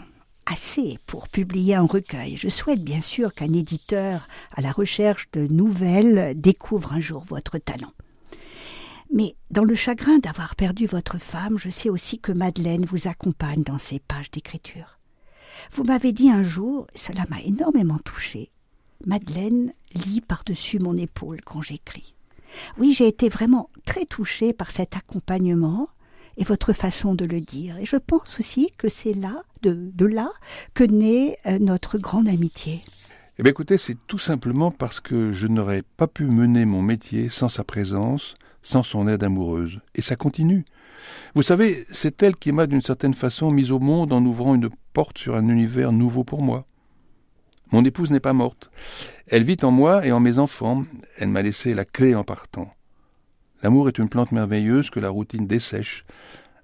assez 0.45 0.97
pour 1.05 1.29
publier 1.29 1.75
un 1.75 1.85
recueil. 1.85 2.35
Je 2.35 2.49
souhaite 2.49 2.83
bien 2.83 2.99
sûr 2.99 3.33
qu'un 3.33 3.53
éditeur 3.53 4.27
à 4.53 4.59
la 4.59 4.73
recherche 4.73 5.31
de 5.31 5.47
nouvelles 5.47 6.33
découvre 6.35 6.91
un 6.91 6.99
jour 6.99 7.23
votre 7.23 7.59
talent. 7.59 7.93
Mais 9.09 9.37
dans 9.51 9.63
le 9.63 9.75
chagrin 9.75 10.17
d'avoir 10.17 10.57
perdu 10.57 10.85
votre 10.85 11.17
femme, 11.17 11.57
je 11.57 11.69
sais 11.69 11.89
aussi 11.89 12.19
que 12.19 12.33
Madeleine 12.33 12.83
vous 12.83 13.07
accompagne 13.07 13.63
dans 13.63 13.77
ces 13.77 13.99
pages 13.99 14.31
d'écriture. 14.31 14.99
Vous 15.71 15.85
m'avez 15.85 16.11
dit 16.11 16.29
un 16.29 16.43
jour, 16.43 16.87
cela 16.93 17.23
m'a 17.29 17.39
énormément 17.39 17.99
touché, 17.99 18.51
Madeleine 19.05 19.73
lit 19.93 20.21
par-dessus 20.21 20.79
mon 20.79 20.95
épaule 20.95 21.41
quand 21.45 21.61
j'écris. 21.61 22.15
Oui, 22.77 22.93
j'ai 22.93 23.07
été 23.07 23.29
vraiment 23.29 23.69
très 23.85 24.05
touchée 24.05 24.53
par 24.53 24.71
cet 24.71 24.95
accompagnement 24.95 25.89
et 26.37 26.43
votre 26.43 26.73
façon 26.73 27.15
de 27.15 27.25
le 27.25 27.41
dire. 27.41 27.77
Et 27.77 27.85
je 27.85 27.97
pense 27.97 28.39
aussi 28.39 28.71
que 28.77 28.89
c'est 28.89 29.13
là, 29.13 29.43
de, 29.63 29.91
de 29.93 30.05
là, 30.05 30.29
que 30.73 30.83
naît 30.83 31.37
euh, 31.45 31.59
notre 31.59 31.97
grande 31.97 32.27
amitié. 32.27 32.81
Eh 33.39 33.43
bien 33.43 33.51
écoutez, 33.51 33.77
c'est 33.77 33.97
tout 34.07 34.17
simplement 34.17 34.71
parce 34.71 34.99
que 34.99 35.31
je 35.31 35.47
n'aurais 35.47 35.83
pas 35.97 36.07
pu 36.07 36.25
mener 36.25 36.65
mon 36.65 36.81
métier 36.81 37.29
sans 37.29 37.49
sa 37.49 37.63
présence, 37.63 38.33
sans 38.63 38.83
son 38.83 39.07
aide 39.07 39.23
amoureuse. 39.23 39.79
Et 39.95 40.01
ça 40.01 40.15
continue. 40.15 40.65
Vous 41.35 41.43
savez, 41.43 41.85
c'est 41.91 42.21
elle 42.23 42.35
qui 42.35 42.51
m'a 42.51 42.67
d'une 42.67 42.81
certaine 42.81 43.13
façon 43.13 43.51
mise 43.51 43.71
au 43.71 43.79
monde 43.79 44.11
en 44.11 44.23
ouvrant 44.25 44.55
une 44.55 44.69
porte 44.93 45.17
sur 45.17 45.35
un 45.35 45.47
univers 45.49 45.91
nouveau 45.91 46.23
pour 46.23 46.41
moi. 46.41 46.65
Mon 47.71 47.83
épouse 47.83 48.11
n'est 48.11 48.19
pas 48.19 48.33
morte. 48.33 48.69
Elle 49.27 49.43
vit 49.43 49.57
en 49.63 49.71
moi 49.71 50.05
et 50.05 50.11
en 50.11 50.19
mes 50.19 50.37
enfants. 50.37 50.85
Elle 51.17 51.29
m'a 51.29 51.41
laissé 51.41 51.73
la 51.73 51.85
clé 51.85 52.15
en 52.15 52.23
partant. 52.23 52.73
L'amour 53.63 53.87
est 53.87 53.97
une 53.97 54.09
plante 54.09 54.31
merveilleuse 54.31 54.89
que 54.89 54.99
la 54.99 55.09
routine 55.09 55.47
dessèche, 55.47 56.05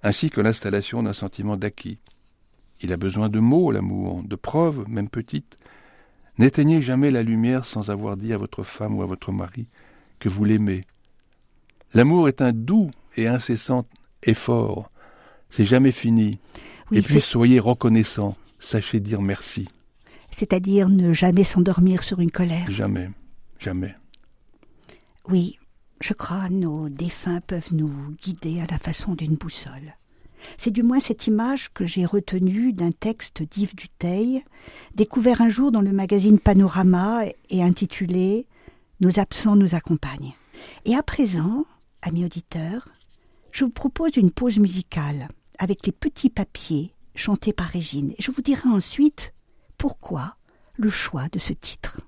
ainsi 0.02 0.30
que 0.30 0.40
l'installation 0.40 1.02
d'un 1.02 1.12
sentiment 1.12 1.56
d'acquis. 1.56 1.98
Il 2.80 2.92
a 2.92 2.96
besoin 2.96 3.28
de 3.28 3.40
mots, 3.40 3.70
l'amour, 3.70 4.22
de 4.22 4.36
preuves, 4.36 4.84
même 4.88 5.08
petites. 5.08 5.58
N'éteignez 6.38 6.82
jamais 6.82 7.10
la 7.10 7.22
lumière 7.22 7.64
sans 7.64 7.90
avoir 7.90 8.16
dit 8.16 8.32
à 8.32 8.38
votre 8.38 8.62
femme 8.62 8.96
ou 8.96 9.02
à 9.02 9.06
votre 9.06 9.32
mari 9.32 9.66
que 10.18 10.28
vous 10.28 10.44
l'aimez. 10.44 10.84
L'amour 11.92 12.28
est 12.28 12.42
un 12.42 12.52
doux 12.52 12.90
et 13.16 13.28
incessant 13.28 13.84
effort. 14.22 14.88
C'est 15.50 15.64
jamais 15.64 15.92
fini. 15.92 16.38
Oui, 16.90 16.98
et 16.98 17.02
puis 17.02 17.20
soyez 17.20 17.60
reconnaissant. 17.60 18.36
Sachez 18.58 19.00
dire 19.00 19.22
merci. 19.22 19.68
C'est-à-dire 20.34 20.88
ne 20.88 21.12
jamais 21.12 21.44
s'endormir 21.44 22.02
sur 22.02 22.18
une 22.18 22.32
colère. 22.32 22.68
Jamais. 22.68 23.08
Jamais. 23.60 23.94
Oui, 25.28 25.60
je 26.00 26.12
crois 26.12 26.50
nos 26.50 26.88
défunts 26.88 27.40
peuvent 27.40 27.72
nous 27.72 27.92
guider 28.20 28.60
à 28.60 28.66
la 28.66 28.78
façon 28.78 29.14
d'une 29.14 29.36
boussole. 29.36 29.94
C'est 30.58 30.72
du 30.72 30.82
moins 30.82 30.98
cette 30.98 31.28
image 31.28 31.72
que 31.72 31.86
j'ai 31.86 32.04
retenue 32.04 32.72
d'un 32.72 32.90
texte 32.90 33.44
d'Yves 33.44 33.76
Duteil, 33.76 34.42
découvert 34.96 35.40
un 35.40 35.48
jour 35.48 35.70
dans 35.70 35.80
le 35.80 35.92
magazine 35.92 36.40
Panorama 36.40 37.22
et 37.48 37.62
intitulé 37.62 38.48
Nos 39.00 39.20
absents 39.20 39.54
nous 39.54 39.76
accompagnent. 39.76 40.34
Et 40.84 40.96
à 40.96 41.04
présent, 41.04 41.64
amis 42.02 42.24
auditeurs, 42.24 42.88
je 43.52 43.64
vous 43.64 43.70
propose 43.70 44.16
une 44.16 44.32
pause 44.32 44.58
musicale 44.58 45.28
avec 45.60 45.86
les 45.86 45.92
petits 45.92 46.28
papiers 46.28 46.92
chantés 47.14 47.52
par 47.52 47.68
Régine. 47.68 48.10
Et 48.18 48.22
je 48.22 48.32
vous 48.32 48.42
dirai 48.42 48.68
ensuite 48.68 49.32
pourquoi 49.78 50.36
le 50.76 50.88
choix 50.88 51.24
de 51.32 51.38
ce 51.38 51.52
titre. 51.52 52.00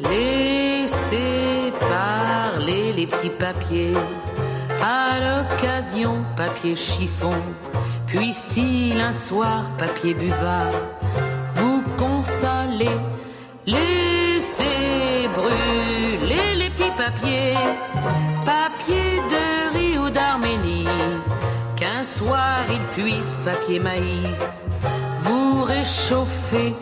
Laissez 0.00 1.72
parler 1.80 2.92
les 2.92 3.06
petits 3.06 3.30
papiers. 3.30 3.94
À 4.82 5.18
l'occasion, 5.20 6.24
papier 6.36 6.76
chiffon. 6.76 7.32
Puisse-t-il 8.06 9.00
un 9.00 9.14
soir, 9.14 9.70
papier 9.76 10.14
buvard, 10.14 10.70
vous 11.54 11.82
consoler? 11.96 12.96
Laissez 13.66 15.28
brûler 15.34 16.54
les 16.56 16.70
petits 16.70 16.96
papiers. 16.96 17.54
Puisse, 22.96 23.36
papier 23.44 23.80
maïs, 23.80 24.66
vous 25.20 25.64
réchauffer 25.64 26.74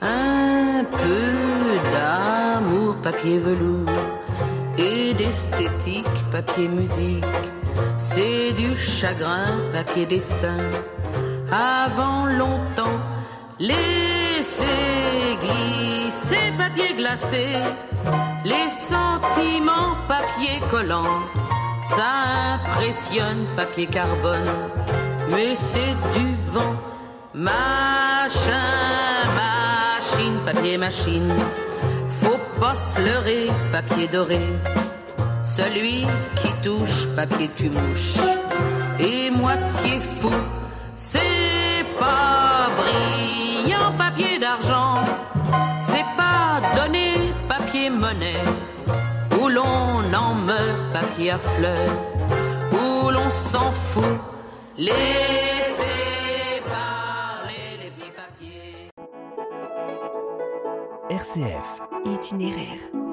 un 0.00 0.84
peu 0.84 1.90
d'amour, 1.92 2.96
papier 3.02 3.38
velours, 3.38 3.90
et 4.78 5.14
d'esthétique, 5.14 6.18
papier 6.30 6.68
musique. 6.68 7.24
C'est 7.98 8.52
du 8.52 8.76
chagrin, 8.76 9.52
papier 9.72 10.06
dessin. 10.06 10.58
Avant 11.50 12.26
longtemps, 12.26 13.00
laissez 13.58 14.64
glisser, 15.42 16.52
papier 16.58 16.94
glacé, 16.96 17.46
les 18.44 18.68
sentiments, 18.68 19.96
papier 20.08 20.60
collant. 20.70 21.22
Ça 21.88 22.56
impressionne, 22.56 23.46
papier 23.56 23.86
carbone, 23.86 24.50
mais 25.30 25.54
c'est 25.54 25.94
du 26.18 26.34
vent. 26.52 26.74
Machin, 27.34 28.52
machine, 29.34 30.38
papier 30.44 30.78
machine. 30.78 31.32
Faut 32.20 32.40
pas 32.60 32.74
se 32.74 33.00
leurrer, 33.00 33.46
papier 33.72 34.08
doré. 34.08 34.40
Celui 35.42 36.06
qui 36.40 36.52
touche, 36.62 37.06
papier 37.14 37.50
tu 37.56 37.70
mouches. 37.70 38.16
Et 38.98 39.30
moitié 39.30 40.00
fou, 40.20 40.32
c'est 40.96 41.84
pas 42.00 42.68
brillant, 42.78 43.92
papier 43.98 44.38
d'argent. 44.38 44.94
C'est 45.78 46.06
pas 46.16 46.60
donné, 46.74 47.32
papier 47.48 47.90
monnaie. 47.90 48.42
Où 49.38 49.48
l'on 49.48 50.02
en 50.24 50.34
meurt, 50.34 50.92
papier 50.92 51.32
à 51.32 51.38
fleurs. 51.38 51.94
Où 52.72 53.10
l'on 53.10 53.30
s'en 53.30 53.70
fout, 53.90 54.18
laissez 54.78 56.60
parler 56.64 57.78
les 57.82 57.90
petits 57.90 58.10
papiers. 58.10 58.90
RCF. 61.10 61.80
Itinéraire. 62.04 63.05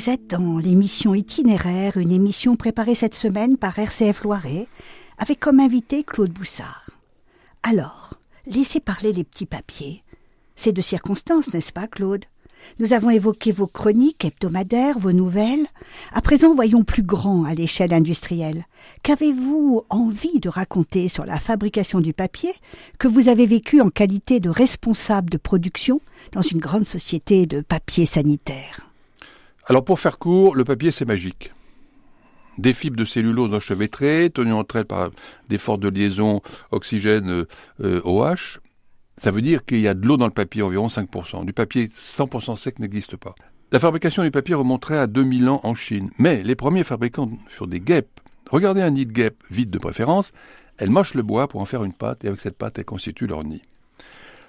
Vous 0.00 0.08
êtes 0.08 0.28
dans 0.28 0.56
l'émission 0.56 1.14
Itinéraire, 1.14 1.98
une 1.98 2.10
émission 2.10 2.56
préparée 2.56 2.94
cette 2.94 3.14
semaine 3.14 3.58
par 3.58 3.78
RCF 3.78 4.22
Loiret, 4.22 4.66
avec 5.18 5.40
comme 5.40 5.60
invité 5.60 6.04
Claude 6.04 6.32
Boussard. 6.32 6.88
Alors, 7.62 8.14
laissez 8.46 8.80
parler 8.80 9.12
les 9.12 9.24
petits 9.24 9.44
papiers. 9.44 10.02
C'est 10.56 10.72
de 10.72 10.80
circonstance, 10.80 11.52
n'est-ce 11.52 11.74
pas, 11.74 11.86
Claude? 11.86 12.24
Nous 12.78 12.94
avons 12.94 13.10
évoqué 13.10 13.52
vos 13.52 13.66
chroniques 13.66 14.24
hebdomadaires, 14.24 14.98
vos 14.98 15.12
nouvelles. 15.12 15.66
À 16.14 16.22
présent, 16.22 16.54
voyons 16.54 16.82
plus 16.82 17.02
grand 17.02 17.44
à 17.44 17.52
l'échelle 17.52 17.92
industrielle. 17.92 18.64
Qu'avez-vous 19.02 19.84
envie 19.90 20.40
de 20.40 20.48
raconter 20.48 21.08
sur 21.08 21.26
la 21.26 21.38
fabrication 21.38 22.00
du 22.00 22.14
papier 22.14 22.54
que 22.98 23.06
vous 23.06 23.28
avez 23.28 23.44
vécu 23.44 23.82
en 23.82 23.90
qualité 23.90 24.40
de 24.40 24.48
responsable 24.48 25.28
de 25.28 25.36
production 25.36 26.00
dans 26.32 26.40
une 26.40 26.58
grande 26.58 26.86
société 26.86 27.44
de 27.44 27.60
papier 27.60 28.06
sanitaire? 28.06 28.89
Alors 29.70 29.84
pour 29.84 30.00
faire 30.00 30.18
court, 30.18 30.56
le 30.56 30.64
papier 30.64 30.90
c'est 30.90 31.04
magique. 31.04 31.52
Des 32.58 32.72
fibres 32.72 32.96
de 32.96 33.04
cellulose 33.04 33.54
enchevêtrées, 33.54 34.28
tenues 34.28 34.52
entre 34.52 34.74
elles 34.74 34.84
par 34.84 35.10
des 35.48 35.58
forces 35.58 35.78
de 35.78 35.88
liaison 35.88 36.40
oxygène 36.72 37.44
OH. 37.78 38.58
Ça 39.16 39.30
veut 39.30 39.42
dire 39.42 39.64
qu'il 39.64 39.78
y 39.78 39.86
a 39.86 39.94
de 39.94 40.04
l'eau 40.04 40.16
dans 40.16 40.26
le 40.26 40.32
papier, 40.32 40.62
environ 40.62 40.88
5%. 40.88 41.44
Du 41.44 41.52
papier 41.52 41.86
100% 41.86 42.56
sec 42.56 42.80
n'existe 42.80 43.16
pas. 43.16 43.36
La 43.70 43.78
fabrication 43.78 44.24
du 44.24 44.32
papier 44.32 44.56
remonterait 44.56 44.98
à 44.98 45.06
2000 45.06 45.48
ans 45.48 45.60
en 45.62 45.76
Chine. 45.76 46.10
Mais 46.18 46.42
les 46.42 46.56
premiers 46.56 46.82
fabricants 46.82 47.30
furent 47.46 47.68
des 47.68 47.78
guêpes. 47.78 48.20
Regardez 48.50 48.82
un 48.82 48.90
nid 48.90 49.06
de 49.06 49.12
guêpe, 49.12 49.40
vide 49.52 49.70
de 49.70 49.78
préférence. 49.78 50.32
Elles 50.78 50.90
mochent 50.90 51.14
le 51.14 51.22
bois 51.22 51.46
pour 51.46 51.60
en 51.60 51.64
faire 51.64 51.84
une 51.84 51.94
pâte 51.94 52.24
et 52.24 52.26
avec 52.26 52.40
cette 52.40 52.58
pâte, 52.58 52.80
elles 52.80 52.84
constituent 52.84 53.28
leur 53.28 53.44
nid. 53.44 53.62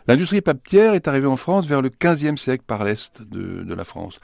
L'industrie 0.08 0.42
papière 0.42 0.96
est 0.96 1.08
arrivée 1.08 1.28
en 1.28 1.38
France 1.38 1.68
vers 1.68 1.84
le 1.84 1.90
XVe 1.90 2.36
siècle 2.36 2.63
par 2.66 2.84
l'est 2.84 3.22
de 3.22 3.74
la 3.75 3.86
France. 3.86 4.20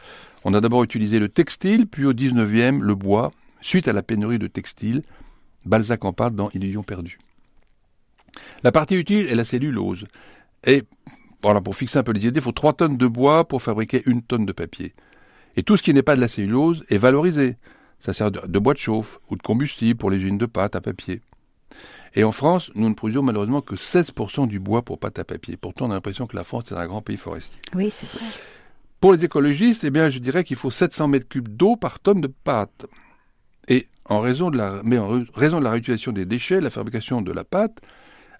On 0.49 0.53
a 0.53 0.61
d'abord 0.61 0.81
utilisé 0.81 1.19
le 1.19 1.27
textile, 1.27 1.87
puis 1.87 2.05
au 2.05 2.13
19e, 2.13 2.79
le 2.79 2.95
bois, 2.95 3.31
suite 3.59 3.89
à 3.89 3.91
la 3.91 4.01
pénurie 4.01 4.39
de 4.39 4.47
textile. 4.47 5.01
Balzac 5.65 6.05
en 6.05 6.13
parle 6.13 6.35
dans 6.35 6.49
Illusion 6.51 6.83
perdue. 6.83 7.19
La 8.63 8.71
partie 8.71 8.95
utile 8.95 9.27
est 9.27 9.35
la 9.35 9.43
cellulose. 9.43 10.07
Et 10.65 10.83
voilà, 11.43 11.59
pour 11.59 11.75
fixer 11.75 11.99
un 11.99 12.03
peu 12.03 12.13
les 12.13 12.27
idées, 12.27 12.39
il 12.39 12.43
faut 12.43 12.53
3 12.53 12.71
tonnes 12.71 12.95
de 12.95 13.07
bois 13.07 13.45
pour 13.45 13.61
fabriquer 13.61 14.03
une 14.05 14.21
tonne 14.21 14.45
de 14.45 14.53
papier. 14.53 14.93
Et 15.57 15.63
tout 15.63 15.75
ce 15.75 15.83
qui 15.83 15.93
n'est 15.93 16.01
pas 16.01 16.15
de 16.15 16.21
la 16.21 16.29
cellulose 16.29 16.85
est 16.87 16.97
valorisé. 16.97 17.57
Ça 17.99 18.13
sert 18.13 18.31
de, 18.31 18.59
bois 18.59 18.73
de 18.73 18.79
chauffe 18.79 19.19
ou 19.29 19.35
de 19.35 19.41
combustible 19.41 19.97
pour 19.97 20.09
les 20.09 20.15
usines 20.15 20.37
de 20.37 20.45
pâte 20.45 20.77
à 20.77 20.81
papier. 20.81 21.19
Et 22.15 22.23
en 22.23 22.31
France, 22.31 22.71
nous 22.73 22.87
ne 22.87 22.93
produisons 22.93 23.21
malheureusement 23.21 23.59
que 23.59 23.75
16% 23.75 24.47
du 24.47 24.61
bois 24.61 24.81
pour 24.81 24.97
pâte 24.97 25.19
à 25.19 25.25
papier. 25.25 25.57
Pourtant, 25.57 25.87
on 25.87 25.91
a 25.91 25.95
l'impression 25.95 26.25
que 26.25 26.37
la 26.37 26.45
France 26.45 26.71
est 26.71 26.75
un 26.75 26.87
grand 26.87 27.01
pays 27.01 27.17
forestier. 27.17 27.59
Oui, 27.75 27.89
c'est 27.89 28.07
vrai. 28.07 28.23
Pour 28.99 29.13
les 29.13 29.23
écologistes, 29.23 29.83
eh 29.83 29.91
bien, 29.91 30.09
je 30.09 30.17
dirais 30.17 30.43
qu'il 30.43 30.55
faut 30.55 30.71
700 30.71 31.07
mètres 31.09 31.27
cubes 31.27 31.49
d'eau 31.49 31.75
par 31.75 31.99
tonne 31.99 32.21
de 32.21 32.27
pâte. 32.27 32.87
Et 33.67 33.87
en 34.05 34.21
raison 34.21 34.49
de 34.49 34.57
la, 34.57 34.81
mais 34.83 34.97
en 34.97 35.23
raison 35.35 35.59
de 35.59 35.63
la 35.63 35.71
réutilisation 35.71 36.11
des 36.11 36.25
déchets, 36.25 36.61
la 36.61 36.71
fabrication 36.71 37.21
de 37.21 37.31
la 37.31 37.43
pâte, 37.43 37.79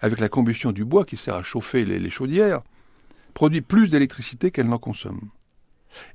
avec 0.00 0.18
la 0.18 0.28
combustion 0.28 0.72
du 0.72 0.84
bois 0.84 1.04
qui 1.04 1.16
sert 1.16 1.34
à 1.34 1.42
chauffer 1.44 1.84
les, 1.84 2.10
chaudières, 2.10 2.60
produit 3.34 3.60
plus 3.60 3.88
d'électricité 3.88 4.50
qu'elle 4.50 4.68
n'en 4.68 4.78
consomme. 4.78 5.30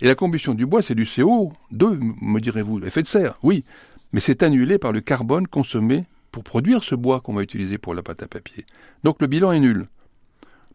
Et 0.02 0.08
la 0.08 0.16
combustion 0.16 0.54
du 0.54 0.66
bois, 0.66 0.82
c'est 0.82 0.96
du 0.96 1.06
CO2, 1.06 2.00
me 2.22 2.40
direz-vous, 2.40 2.86
effet 2.86 3.02
de 3.02 3.08
serre, 3.08 3.38
oui, 3.44 3.64
mais 4.12 4.20
c'est 4.20 4.44
annulé 4.44 4.78
par 4.78 4.92
le 4.92 5.02
carbone 5.02 5.48
consommé 5.48 6.06
pour 6.32 6.44
produire 6.44 6.84
ce 6.84 6.96
bois 6.96 7.22
qu'on 7.22 7.34
va 7.34 7.44
utiliser 7.44 7.78
pour 7.78 7.94
la 7.94 8.04
pâte 8.04 8.24
à 8.24 8.28
papier. 8.28 8.66
Donc 9.04 9.22
le 9.22 9.28
bilan 9.28 9.52
est 9.52 9.60
nul. 9.60 9.86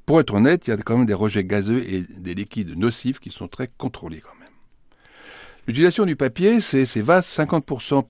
Pour 0.09 0.21
être 0.21 0.33
honnête, 0.33 0.67
il 0.67 0.71
y 0.71 0.73
a 0.73 0.79
quand 0.79 0.97
même 0.97 1.05
des 1.05 1.13
rejets 1.13 1.45
gazeux 1.45 1.87
et 1.87 2.01
des 2.01 2.35
liquides 2.35 2.79
nocifs 2.79 3.19
qui 3.19 3.31
sont 3.31 3.47
très 3.47 3.69
contrôlés 3.69 4.23
quand 4.23 4.35
même. 4.41 4.49
L'utilisation 5.67 6.07
du 6.07 6.17
papier, 6.17 6.63
c'est 6.63 7.03
vaste, 7.03 7.39
50% 7.39 8.07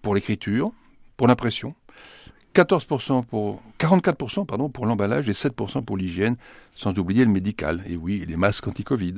pour 0.00 0.14
l'écriture, 0.14 0.72
pour 1.18 1.28
l'impression, 1.28 1.74
14% 2.54 3.26
pour, 3.26 3.62
44% 3.78 4.46
pardon, 4.46 4.70
pour 4.70 4.86
l'emballage 4.86 5.28
et 5.28 5.32
7% 5.32 5.84
pour 5.84 5.98
l'hygiène, 5.98 6.36
sans 6.74 6.98
oublier 6.98 7.26
le 7.26 7.30
médical, 7.30 7.84
et 7.86 7.96
oui, 7.96 8.24
les 8.26 8.36
masques 8.36 8.68
anti-Covid. 8.68 9.16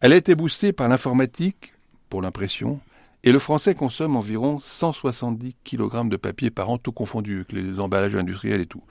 Elle 0.00 0.14
a 0.14 0.16
été 0.16 0.34
boostée 0.34 0.72
par 0.72 0.88
l'informatique, 0.88 1.74
pour 2.08 2.22
l'impression, 2.22 2.80
et 3.24 3.32
le 3.32 3.38
français 3.38 3.74
consomme 3.74 4.16
environ 4.16 4.60
170 4.62 5.54
kg 5.64 6.08
de 6.08 6.16
papier 6.16 6.50
par 6.50 6.70
an, 6.70 6.78
tout 6.78 6.92
confondu, 6.92 7.36
avec 7.36 7.52
les 7.52 7.80
emballages 7.80 8.14
industriels 8.14 8.60
et 8.60 8.66
tout. 8.66 8.82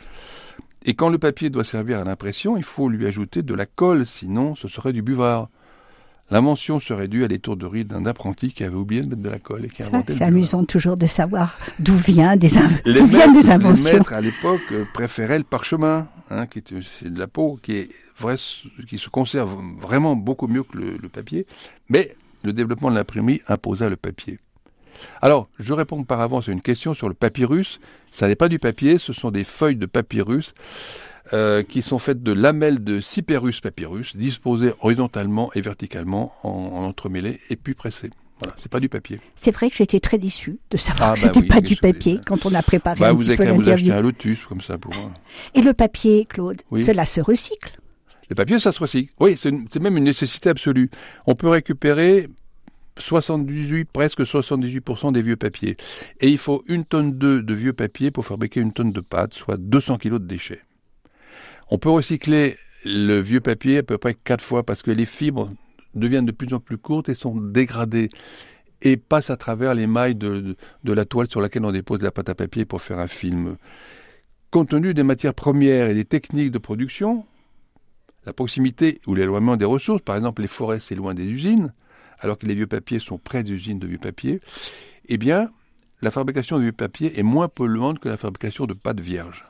Et 0.86 0.94
quand 0.94 1.10
le 1.10 1.17
papier 1.17 1.50
doit 1.50 1.63
servir 1.63 2.00
à 2.00 2.03
l'impression, 2.03 2.58
il 2.58 2.63
faut 2.63 2.89
lui 2.89 3.08
ajouter 3.08 3.41
de 3.41 3.53
la 3.53 3.65
colle, 3.65 4.05
sinon 4.05 4.55
ce 4.55 4.67
serait 4.67 4.94
du 4.94 5.01
buvard. 5.01 5.50
La 6.32 6.41
mention 6.41 6.79
serait 6.79 7.08
due 7.08 7.24
à 7.24 7.27
l'étourderie 7.27 7.86
d'un 7.86 8.08
apprenti 8.08 8.51
qui 8.51 8.63
avait 8.63 8.75
oublié 8.75 9.01
de 9.01 9.08
mettre 9.08 9.22
de 9.22 9.29
la 9.29 9.38
colle 9.38 9.65
et 9.65 9.70
qui 9.70 9.84
a 9.84 9.88
inventé. 9.88 10.13
C'est 10.13 10.24
amusant 10.24 10.65
toujours 10.65 10.98
de 10.98 11.05
savoir 11.05 11.60
d'où 11.77 11.94
vient 11.96 12.36
des, 12.36 12.48
viennent 12.48 13.34
des 13.34 13.51
inventions. 13.51 13.86
Les 13.86 13.98
maîtres 14.00 14.13
à 14.13 14.22
l'époque 14.22 14.62
euh, 14.72 14.86
préféraient 14.91 15.38
le 15.38 15.44
parchemin, 15.44 16.08
hein, 16.32 16.48
qui 16.48 16.60
est 16.60 17.03
de 17.03 17.20
la 17.20 17.27
peau, 17.27 17.60
qui 17.62 17.74
est 17.74 17.89
vrai, 18.17 18.38
qui 18.88 18.98
se 18.98 19.10
conserve 19.10 19.55
vraiment 19.79 20.15
beaucoup 20.15 20.48
mieux 20.48 20.63
que 20.63 20.77
le, 20.77 21.10
papier. 21.10 21.46
Mais 21.89 22.15
le 22.46 22.54
développement 22.54 22.90
de 22.90 22.96
l'imprimerie 22.96 23.42
imposa 23.48 23.90
le 23.90 23.96
papier. 23.96 24.40
Alors, 25.22 25.50
je 25.60 25.74
réponds 25.74 26.04
par 26.04 26.22
avance 26.22 26.50
à 26.50 26.52
une 26.52 26.62
question 26.62 26.94
sur 26.94 27.10
le 27.10 27.14
papyrus. 27.14 27.80
Ça 28.12 28.28
n'est 28.28 28.36
pas 28.36 28.50
du 28.50 28.60
papier, 28.60 28.98
ce 28.98 29.14
sont 29.14 29.32
des 29.32 29.44
feuilles 29.44 29.75
de 29.75 29.86
papyrus. 29.86 30.54
Euh, 31.34 31.64
qui 31.64 31.82
sont 31.82 31.98
faites 31.98 32.22
de 32.22 32.32
lamelles 32.32 32.84
de 32.84 33.02
Cyperus 33.02 33.60
papyrus, 33.60 34.16
disposées 34.16 34.74
horizontalement 34.82 35.50
et 35.56 35.62
verticalement 35.62 36.36
en, 36.44 36.84
entremêlées 36.84 37.40
et 37.50 37.56
puis 37.56 37.74
pressées. 37.74 38.12
Voilà, 38.40 38.54
c'est 38.60 38.72
pas 38.72 38.80
du 38.80 38.90
papier. 38.90 39.20
C'est 39.34 39.50
vrai 39.50 39.72
que 39.72 39.75
j'étais 39.75 40.00
très 40.00 40.20
déçu 40.20 40.60
de 40.70 40.78
savoir 40.78 41.10
ah, 41.10 41.16
que 41.16 41.22
bah 41.22 41.32
c'était 41.34 41.48
pas 41.48 41.62
du 41.62 41.78
papier 41.78 42.20
quand 42.24 42.46
on 42.46 42.54
a 42.54 42.62
préparé 42.62 43.00
bah, 43.00 43.10
un 43.10 43.14
vous 43.14 43.25
petit 43.25 43.42
avez 43.42 43.54
vous 43.54 43.68
acheter 43.68 43.92
un 43.92 44.02
lotus 44.02 44.46
comme 44.46 44.62
ça 44.62 44.78
pour. 44.78 44.94
Et 45.56 45.64
le 45.64 45.74
papier, 45.74 46.25
Claude, 46.25 46.62
cela 46.84 47.08
se 47.08 47.22
recycle. 47.22 47.75
Le 48.29 48.36
papier, 48.36 48.60
ça 48.60 48.72
se 48.72 48.79
recycle. 48.79 49.14
Oui, 49.20 49.35
c'est 49.38 49.79
même 49.79 49.98
une 49.98 50.03
nécessité 50.03 50.50
absolue. 50.50 50.90
On 51.27 51.35
peut 51.35 51.50
récupérer 51.50 52.27
78, 52.98 53.90
presque 53.92 54.22
78% 54.22 55.11
des 55.11 55.22
vieux 55.22 55.35
papiers. 55.35 55.77
Et 56.22 56.29
il 56.29 56.38
faut 56.38 56.64
une 56.68 56.85
tonne 56.85 57.18
de, 57.18 57.40
de 57.40 57.53
vieux 57.53 57.74
papier 57.74 58.11
pour 58.11 58.25
fabriquer 58.25 58.61
une 58.61 58.72
tonne 58.72 58.92
de 58.92 59.01
pâte, 59.01 59.33
soit 59.33 59.57
200 59.57 59.98
kilos 59.98 60.20
de 60.20 60.25
déchets. 60.25 60.61
On 61.70 61.77
peut 61.77 61.90
recycler 61.90 62.55
le 62.85 63.20
vieux 63.20 63.42
papier 63.42 63.79
à 63.79 63.83
peu 63.83 63.98
près 63.98 64.14
quatre 64.14 64.44
fois 64.44 64.64
parce 64.64 64.83
que 64.83 64.92
les 64.92 65.05
fibres 65.05 65.51
deviennent 65.96 66.25
de 66.25 66.31
plus 66.31 66.53
en 66.53 66.59
plus 66.59 66.77
courtes 66.77 67.09
et 67.09 67.16
sont 67.16 67.35
dégradées 67.35 68.09
et 68.81 68.98
passent 68.98 69.29
à 69.29 69.38
travers 69.38 69.74
les 69.74 69.88
mailles 69.88 70.16
de, 70.16 70.55
la 70.83 71.05
toile 71.05 71.27
sur 71.29 71.42
laquelle 71.42 71.66
on 71.66 71.72
dépose 71.72 72.01
la 72.01 72.11
pâte 72.11 72.29
à 72.29 72.35
papier 72.35 72.66
pour 72.66 72.81
faire 72.81 73.00
un 73.00 73.07
film. 73.07 73.57
Compte 74.51 74.70
tenu 74.70 74.94
des 74.94 75.03
matières 75.03 75.33
premières 75.33 75.90
et 75.90 75.96
des 75.96 76.05
techniques 76.05 76.51
de 76.51 76.59
production, 76.59 77.25
la 78.25 78.33
proximité 78.33 79.00
ou 79.07 79.16
l'éloignement 79.16 79.57
des 79.57 79.66
ressources, 79.66 80.01
par 80.01 80.16
exemple 80.16 80.42
les 80.42 80.48
forêts 80.48 80.79
c'est 80.79 80.96
loin 80.96 81.14
des 81.14 81.25
usines, 81.25 81.74
alors 82.20 82.38
que 82.38 82.46
les 82.46 82.55
vieux 82.55 82.68
papiers 82.68 83.00
sont 83.00 83.18
près 83.18 83.44
des 83.44 83.51
usines 83.51 83.79
de 83.79 83.88
vieux 83.88 83.98
papier, 83.98 84.42
eh 85.07 85.18
bien, 85.18 85.51
la 86.01 86.11
fabrication 86.11 86.57
de 86.57 86.64
vieux 86.64 86.72
papier 86.72 87.20
est 87.20 87.24
moins 87.24 87.48
polluante 87.48 88.00
que 88.00 88.09
la 88.09 88.18
fabrication 88.18 88.66
de 88.66 88.74
pâte 88.74 89.00
vierge. 89.00 89.46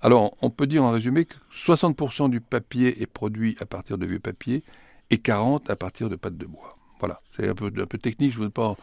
Alors, 0.00 0.36
on 0.42 0.50
peut 0.50 0.66
dire 0.66 0.84
en 0.84 0.92
résumé 0.92 1.24
que 1.24 1.34
60% 1.54 2.30
du 2.30 2.40
papier 2.40 3.02
est 3.02 3.06
produit 3.06 3.56
à 3.60 3.66
partir 3.66 3.98
de 3.98 4.06
vieux 4.06 4.20
papier 4.20 4.62
et 5.10 5.16
40% 5.16 5.70
à 5.70 5.76
partir 5.76 6.08
de 6.08 6.16
pâte 6.16 6.36
de 6.36 6.46
bois. 6.46 6.76
Voilà, 7.00 7.20
c'est 7.36 7.48
un 7.48 7.54
peu, 7.54 7.66
un 7.76 7.86
peu 7.86 7.98
technique, 7.98 8.32
je 8.32 8.38
ne 8.38 8.44
veux 8.44 8.50
pas 8.50 8.76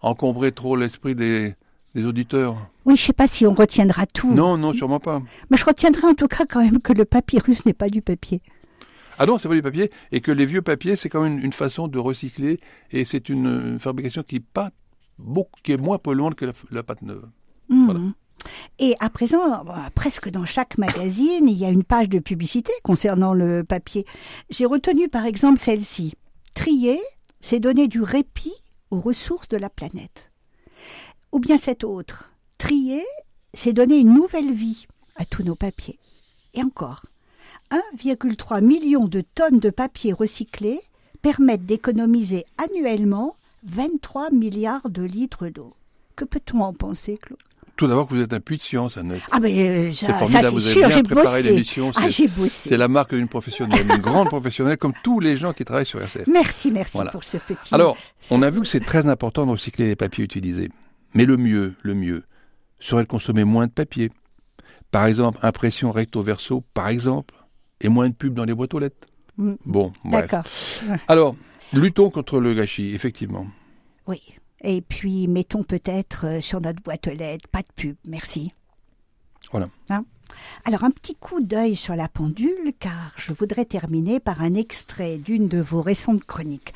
encombrer 0.00 0.52
trop 0.52 0.76
l'esprit 0.76 1.14
des, 1.14 1.54
auditeurs. 2.00 2.54
Oui, 2.84 2.96
je 2.96 3.02
ne 3.02 3.06
sais 3.06 3.12
pas 3.12 3.28
si 3.28 3.46
on 3.46 3.54
retiendra 3.54 4.06
tout. 4.06 4.32
Non, 4.32 4.56
non, 4.56 4.72
sûrement 4.72 5.00
pas. 5.00 5.22
Mais 5.50 5.56
je 5.56 5.64
retiendrai 5.64 6.06
en 6.06 6.14
tout 6.14 6.28
cas 6.28 6.44
quand 6.48 6.62
même 6.62 6.80
que 6.80 6.92
le 6.92 7.04
papyrus 7.04 7.66
n'est 7.66 7.74
pas 7.74 7.88
du 7.88 8.02
papier. 8.02 8.40
Ah 9.18 9.26
non, 9.26 9.38
c'est 9.38 9.48
pas 9.48 9.54
du 9.54 9.62
papier, 9.62 9.90
et 10.10 10.20
que 10.20 10.32
les 10.32 10.46
vieux 10.46 10.62
papiers, 10.62 10.96
c'est 10.96 11.08
quand 11.08 11.22
même 11.22 11.38
une, 11.38 11.52
façon 11.52 11.86
de 11.86 11.98
recycler, 11.98 12.58
et 12.90 13.04
c'est 13.04 13.28
une, 13.28 13.78
fabrication 13.78 14.22
qui 14.22 14.36
est, 14.36 14.44
pas 14.44 14.70
beaucoup, 15.18 15.60
qui 15.62 15.72
est 15.72 15.76
moins 15.76 15.98
polluante 15.98 16.34
que 16.34 16.46
la, 16.70 16.82
pâte 16.82 17.02
neuve. 17.02 17.28
Mmh. 17.68 17.84
Voilà. 17.84 18.00
Et 18.78 18.96
à 18.98 19.10
présent, 19.10 19.64
presque 19.94 20.30
dans 20.30 20.44
chaque 20.44 20.78
magazine, 20.78 21.46
il 21.46 21.56
y 21.56 21.64
a 21.64 21.70
une 21.70 21.84
page 21.84 22.08
de 22.08 22.18
publicité 22.18 22.72
concernant 22.82 23.34
le 23.34 23.62
papier. 23.62 24.04
J'ai 24.50 24.66
retenu 24.66 25.08
par 25.08 25.26
exemple 25.26 25.58
celle-ci. 25.58 26.14
Trier, 26.54 26.98
c'est 27.40 27.60
donner 27.60 27.86
du 27.86 28.02
répit 28.02 28.54
aux 28.90 28.98
ressources 28.98 29.48
de 29.48 29.56
la 29.56 29.70
planète. 29.70 30.31
Ou 31.32 31.40
bien 31.40 31.56
cette 31.56 31.82
autre. 31.82 32.30
Trier, 32.58 33.02
c'est 33.54 33.72
donner 33.72 33.96
une 33.96 34.14
nouvelle 34.14 34.52
vie 34.52 34.86
à 35.16 35.24
tous 35.24 35.42
nos 35.42 35.54
papiers. 35.54 35.98
Et 36.52 36.62
encore, 36.62 37.06
1,3 37.70 38.62
million 38.62 39.06
de 39.06 39.22
tonnes 39.34 39.58
de 39.58 39.70
papier 39.70 40.12
recyclé 40.12 40.80
permettent 41.22 41.64
d'économiser 41.64 42.44
annuellement 42.58 43.36
23 43.64 44.30
milliards 44.30 44.90
de 44.90 45.02
litres 45.02 45.48
d'eau. 45.48 45.72
Que 46.16 46.26
peut-on 46.26 46.60
en 46.60 46.74
penser, 46.74 47.16
Claude? 47.16 47.38
Tout 47.76 47.86
d'abord 47.86 48.06
que 48.06 48.14
vous 48.14 48.20
êtes 48.20 48.34
un 48.34 48.40
puits 48.40 48.58
de 48.58 48.62
science, 48.62 48.98
Annette. 48.98 49.22
Ah 49.30 49.40
mais 49.40 49.88
euh, 49.88 49.92
c'est 49.92 50.12
formidable, 50.12 50.48
vous 50.48 50.68
avez 50.68 50.86
bien 50.86 51.02
préparé 51.02 51.42
l'émission. 51.42 51.90
Ah, 51.96 52.08
j'ai 52.10 52.28
bossé. 52.28 52.68
C'est 52.68 52.76
la 52.76 52.88
marque 52.88 53.14
d'une 53.14 53.28
professionnelle, 53.28 53.86
une 53.90 54.02
grande 54.02 54.28
professionnelle, 54.28 54.76
comme 54.76 54.92
tous 55.02 55.20
les 55.20 55.36
gens 55.36 55.54
qui 55.54 55.64
travaillent 55.64 55.86
sur 55.86 56.00
RCF. 56.02 56.26
Merci, 56.26 56.70
merci 56.70 56.98
pour 57.10 57.24
ce 57.24 57.38
petit. 57.38 57.74
Alors, 57.74 57.96
on 58.30 58.42
a 58.42 58.50
vu 58.50 58.60
que 58.60 58.66
c'est 58.66 58.84
très 58.84 59.06
important 59.06 59.46
de 59.46 59.52
recycler 59.52 59.86
les 59.86 59.96
papiers 59.96 60.24
utilisés. 60.24 60.70
Mais 61.14 61.24
le 61.24 61.36
mieux, 61.36 61.74
le 61.82 61.94
mieux, 61.94 62.24
serait 62.80 63.02
de 63.02 63.08
consommer 63.08 63.44
moins 63.44 63.66
de 63.66 63.72
papier. 63.72 64.10
Par 64.90 65.06
exemple, 65.06 65.38
impression 65.42 65.90
recto 65.92 66.22
verso, 66.22 66.62
par 66.74 66.88
exemple, 66.88 67.34
et 67.80 67.88
moins 67.88 68.08
de 68.08 68.14
pubs 68.14 68.34
dans 68.34 68.44
les 68.44 68.54
boîtes 68.54 68.74
aux 68.74 68.78
lettres. 68.78 69.08
Mm. 69.36 69.54
Bon, 69.64 69.92
bref. 70.04 70.30
D'accord. 70.30 70.44
Alors, 71.08 71.34
luttons 71.72 72.10
contre 72.10 72.40
le 72.40 72.54
gâchis, 72.54 72.94
effectivement. 72.94 73.46
Oui. 74.06 74.20
Et 74.62 74.80
puis, 74.80 75.26
mettons 75.28 75.64
peut-être 75.64 76.26
euh, 76.26 76.40
sur 76.40 76.60
notre 76.60 76.82
boîte 76.82 77.08
aux 77.08 77.14
lettres, 77.14 77.48
pas 77.48 77.62
de 77.62 77.68
pub, 77.74 77.96
merci. 78.06 78.52
Voilà. 79.50 79.68
Hein? 79.90 80.04
Alors 80.64 80.84
un 80.84 80.90
petit 80.90 81.14
coup 81.14 81.40
d'œil 81.40 81.76
sur 81.76 81.96
la 81.96 82.08
pendule, 82.08 82.72
car 82.78 83.12
je 83.16 83.32
voudrais 83.32 83.64
terminer 83.64 84.20
par 84.20 84.42
un 84.42 84.54
extrait 84.54 85.18
d'une 85.18 85.48
de 85.48 85.58
vos 85.58 85.82
récentes 85.82 86.24
chroniques. 86.24 86.72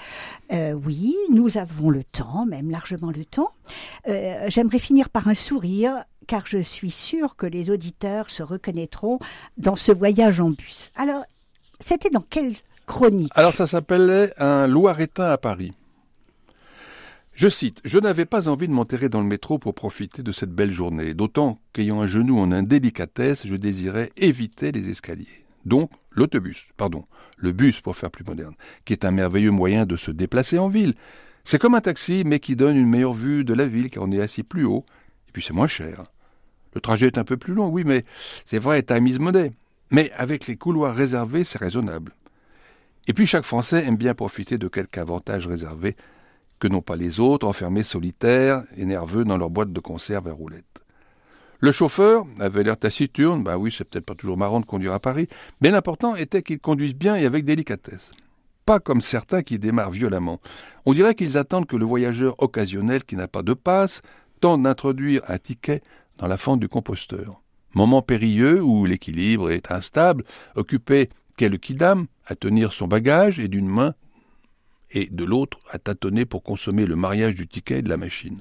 Euh, 0.53 0.73
oui, 0.73 1.15
nous 1.31 1.59
avons 1.59 1.91
le 1.91 2.05
temps, 2.05 2.47
même 2.47 2.71
largement 2.71 3.11
le 3.11 3.25
temps. 3.25 3.51
Euh, 4.09 4.47
j'aimerais 4.49 4.79
finir 4.79 5.09
par 5.09 5.29
un 5.29 5.35
sourire, 5.35 6.05
car 6.27 6.47
je 6.47 6.59
suis 6.59 6.91
sûre 6.91 7.37
que 7.37 7.47
les 7.47 7.71
auditeurs 7.71 8.31
se 8.31 8.43
reconnaîtront 8.43 9.19
dans 9.57 9.77
ce 9.77 9.93
voyage 9.93 10.41
en 10.41 10.51
bus. 10.51 10.91
Alors, 10.97 11.25
c'était 11.81 12.11
dans 12.11 12.25
quelle 12.29 12.55
chronique? 12.87 13.33
Alors 13.35 13.53
ça 13.53 13.67
s'appelait 13.67 14.33
Un 14.39 14.67
Loiretain 14.67 15.31
à 15.31 15.39
Paris. 15.39 15.73
Je 17.37 17.51
cite 17.51 17.83
Je 17.85 17.99
n'avais 17.99 18.25
pas 18.25 18.49
envie 18.49 18.67
de 18.67 18.73
m'enterrer 18.73 19.11
dans 19.11 19.21
le 19.21 19.27
métro 19.27 19.59
pour 19.59 19.75
profiter 19.75 20.23
de 20.23 20.33
cette 20.33 20.53
belle 20.53 20.73
journée, 20.73 21.13
d'autant 21.13 21.59
qu'ayant 21.75 22.01
un 22.01 22.07
genou 22.07 22.39
en 22.39 22.51
indélicatesse, 22.51 23.47
je 23.47 23.55
désirais 23.57 24.11
éviter 24.17 24.73
les 24.73 24.89
escaliers. 24.89 25.45
Donc 25.67 25.91
l'autobus, 26.13 26.65
pardon, 26.79 27.05
le 27.37 27.53
bus 27.53 27.83
pour 27.83 27.95
faire 27.95 28.11
plus 28.11 28.25
moderne, 28.25 28.55
qui 28.87 28.95
est 28.95 29.05
un 29.05 29.11
merveilleux 29.11 29.51
moyen 29.51 29.85
de 29.85 29.99
se 29.99 30.11
déplacer 30.11 30.59
en 30.59 30.69
ville. 30.69 30.95
C'est 31.45 31.59
comme 31.59 31.75
un 31.75 31.83
taxi, 31.83 32.23
mais 32.25 32.41
qui 32.41 32.57
donne 32.57 32.79
une 32.79 32.89
meilleure 32.89 33.13
vue 33.13 33.45
de 33.45 33.53
la 33.53 33.67
ville 33.67 33.91
car 33.91 34.05
on 34.05 34.13
est 34.13 34.23
assis 34.23 34.43
plus 34.43 34.65
haut, 34.65 34.87
et 35.29 35.33
puis 35.33 35.43
c'est 35.43 35.53
moins 35.53 35.67
cher. 35.67 36.05
Le 36.75 36.81
trajet 36.81 37.09
est 37.09 37.19
un 37.19 37.25
peu 37.25 37.37
plus 37.37 37.53
long, 37.53 37.69
oui, 37.69 37.85
mais 37.85 38.07
c'est 38.47 38.59
vrai, 38.59 38.83
time 38.83 39.07
is 39.09 39.19
money. 39.19 39.53
Mais 39.91 40.11
avec 40.17 40.47
les 40.47 40.57
couloirs 40.57 40.95
réservés, 40.95 41.45
c'est 41.45 41.59
raisonnable. 41.59 42.15
Et 43.09 43.13
puis 43.13 43.27
chaque 43.27 43.45
Français 43.45 43.85
aime 43.85 43.99
bien 43.99 44.15
profiter 44.15 44.57
de 44.57 44.69
quelques 44.69 44.97
avantages 44.97 45.47
réservés 45.47 45.97
que 46.59 46.69
n'ont 46.69 46.83
pas 46.83 46.97
les 46.97 47.21
autres, 47.21 47.47
enfermés 47.47 47.83
solitaires 47.83 48.65
et 48.77 48.85
nerveux 48.85 49.25
dans 49.25 49.37
leur 49.37 49.51
boîte 49.51 49.73
de 49.73 49.81
conserve 49.81 50.29
à 50.29 50.33
roulettes. 50.33 50.65
Le 51.61 51.73
chauffeur 51.73 52.25
avait 52.39 52.63
l'air 52.63 52.77
taciturne, 52.77 53.43
bah 53.43 53.57
oui, 53.57 53.75
c'est 53.77 53.85
peut-être 53.85 54.05
pas 54.05 54.15
toujours 54.15 54.37
marrant 54.37 54.61
de 54.61 54.67
conduire 54.67 54.93
à 54.93 55.01
Paris, 55.01 55.27
mais 55.61 55.71
l'important 55.71 56.15
était 56.15 56.43
qu'il 56.43 56.59
conduise 56.59 56.95
bien 56.95 57.17
et 57.17 57.25
avec 57.25 57.45
délicatesse. 57.45 58.13
Pas 58.67 58.79
comme 58.79 59.01
certains 59.01 59.43
qui 59.43 59.59
démarrent 59.59 59.91
violemment. 59.91 60.41
On 60.85 60.93
dirait 60.93 61.15
qu'ils 61.15 61.39
attendent 61.39 61.67
que 61.67 61.77
le 61.77 61.85
voyageur 61.85 62.35
occasionnel 62.43 63.05
qui 63.05 63.17
n'a 63.17 63.29
pas 63.29 63.43
de 63.43 63.55
passe 63.55 64.03
tente 64.41 64.63
d'introduire 64.63 65.23
un 65.29 65.39
ticket 65.39 65.83
dans 66.19 66.27
la 66.27 66.37
fente 66.37 66.61
du 66.61 66.69
composteur. 66.69 67.41
Moment 67.75 68.03
périlleux 68.03 68.63
où 68.63 68.85
l'équilibre 68.85 69.51
est 69.51 69.71
instable, 69.71 70.25
occupé 70.57 71.09
qu'est 71.37 71.49
le 71.49 71.59
à 72.27 72.35
tenir 72.35 72.73
son 72.73 72.89
bagage 72.89 73.39
et 73.39 73.49
d'une 73.49 73.69
main 73.69 73.95
et 74.91 75.09
de 75.11 75.25
l'autre 75.25 75.59
à 75.71 75.79
tâtonner 75.79 76.25
pour 76.25 76.43
consommer 76.43 76.87
le 76.87 76.97
mariage 76.97 77.35
du 77.35 77.47
ticket 77.47 77.79
et 77.79 77.83
de 77.83 77.89
la 77.89 77.97
machine. 77.97 78.41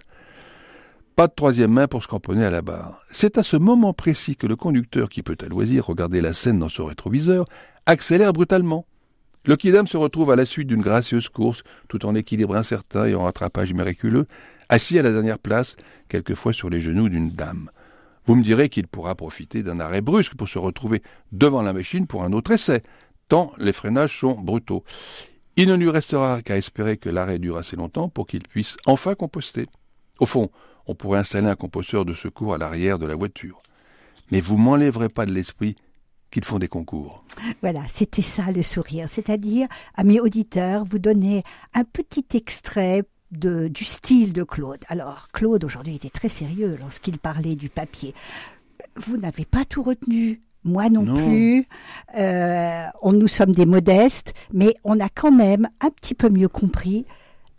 Pas 1.16 1.28
de 1.28 1.34
troisième 1.34 1.72
main 1.72 1.88
pour 1.88 2.04
se 2.04 2.08
cramponner 2.08 2.44
à 2.44 2.50
la 2.50 2.62
barre. 2.62 3.02
C'est 3.12 3.38
à 3.38 3.44
ce 3.44 3.56
moment 3.56 3.94
précis 3.94 4.36
que 4.36 4.48
le 4.48 4.58
conducteur, 4.58 5.08
qui 5.08 5.24
peut 5.24 5.38
à 5.42 5.48
loisir 5.48 5.86
regarder 5.86 6.20
la 6.20 6.34
scène 6.34 6.60
dans 6.60 6.70
son 6.70 6.86
rétroviseur, 6.86 7.46
accélère 7.86 8.34
brutalement. 8.34 8.86
Le 9.46 9.56
se 9.58 9.96
retrouve 9.96 10.32
à 10.32 10.36
la 10.36 10.46
suite 10.46 10.68
d'une 10.68 10.82
gracieuse 10.82 11.30
course, 11.30 11.64
tout 11.88 12.06
en 12.06 12.16
équilibre 12.16 12.56
incertain 12.56 13.06
et 13.06 13.16
en 13.16 13.24
rattrapage 13.24 13.74
miraculeux, 13.74 14.28
assis 14.70 15.00
à 15.00 15.04
la 15.04 15.12
dernière 15.12 15.40
place, 15.40 15.78
quelquefois 16.10 16.52
sur 16.52 16.70
les 16.70 16.82
genoux 16.82 17.10
d'une 17.10 17.30
dame. 17.30 17.70
Vous 18.26 18.36
me 18.36 18.44
direz 18.44 18.70
qu'il 18.70 18.88
pourra 18.88 19.16
profiter 19.16 19.62
d'un 19.62 19.80
arrêt 19.80 20.02
brusque 20.02 20.36
pour 20.36 20.50
se 20.50 20.58
retrouver 20.58 21.04
devant 21.32 21.62
la 21.62 21.74
machine 21.74 22.08
pour 22.08 22.24
un 22.24 22.34
autre 22.34 22.52
essai, 22.52 22.82
tant 23.30 23.54
les 23.58 23.72
freinages 23.72 24.20
sont 24.20 24.34
brutaux. 24.34 24.84
Il 25.58 25.70
ne 25.70 25.76
lui 25.76 25.90
restera 25.90 26.42
qu'à 26.42 26.58
espérer 26.58 26.98
que 26.98 27.10
l'arrêt 27.10 27.40
dure 27.40 27.58
assez 27.58 27.78
longtemps 27.78 28.10
pour 28.10 28.28
qu'il 28.28 28.44
puisse 28.44 28.76
enfin 28.86 29.16
composter. 29.16 29.68
Au 30.20 30.26
fond, 30.26 30.50
on 30.86 30.96
pourrait 30.96 31.20
installer 31.20 31.48
un 31.48 31.56
composteur 31.56 32.04
de 32.04 32.14
secours 32.14 32.54
à 32.54 32.58
l'arrière 32.58 33.00
de 33.00 33.06
la 33.06 33.16
voiture. 33.16 33.62
Mais 34.32 34.42
vous 34.42 34.58
m'enlèverez 34.58 35.08
pas 35.08 35.26
de 35.26 35.32
l'esprit 35.32 35.76
qu'ils 36.30 36.44
font 36.44 36.60
des 36.60 36.68
concours. 36.68 37.24
Voilà, 37.62 37.82
c'était 37.88 38.22
ça 38.22 38.52
le 38.52 38.64
sourire. 38.64 39.08
C'est-à-dire, 39.08 39.68
amis 39.96 40.20
auditeurs, 40.20 40.84
vous 40.84 41.00
donnez 41.00 41.44
un 41.74 41.86
petit 41.86 42.26
extrait 42.34 43.04
du 43.32 43.84
style 43.84 44.34
de 44.34 44.44
Claude. 44.44 44.84
Alors, 44.90 45.30
Claude 45.32 45.64
aujourd'hui 45.64 45.96
était 45.96 46.10
très 46.10 46.30
sérieux 46.30 46.78
lorsqu'il 46.80 47.18
parlait 47.18 47.56
du 47.56 47.70
papier. 47.70 48.14
Vous 48.98 49.16
n'avez 49.18 49.46
pas 49.46 49.64
tout 49.64 49.84
retenu. 49.84 50.42
Moi 50.66 50.90
non, 50.90 51.06
plus. 51.06 51.68
Euh, 52.18 52.86
on, 53.04 53.14
nous 53.14 53.28
sommes 53.28 53.52
des 53.52 53.68
modestes, 53.68 54.34
mais 54.52 54.74
on 54.84 55.00
a 55.00 55.10
quand 55.10 55.32
même 55.32 55.70
un 55.80 55.92
petit 55.92 56.16
peu 56.16 56.28
mieux 56.28 56.50
compris 56.50 57.06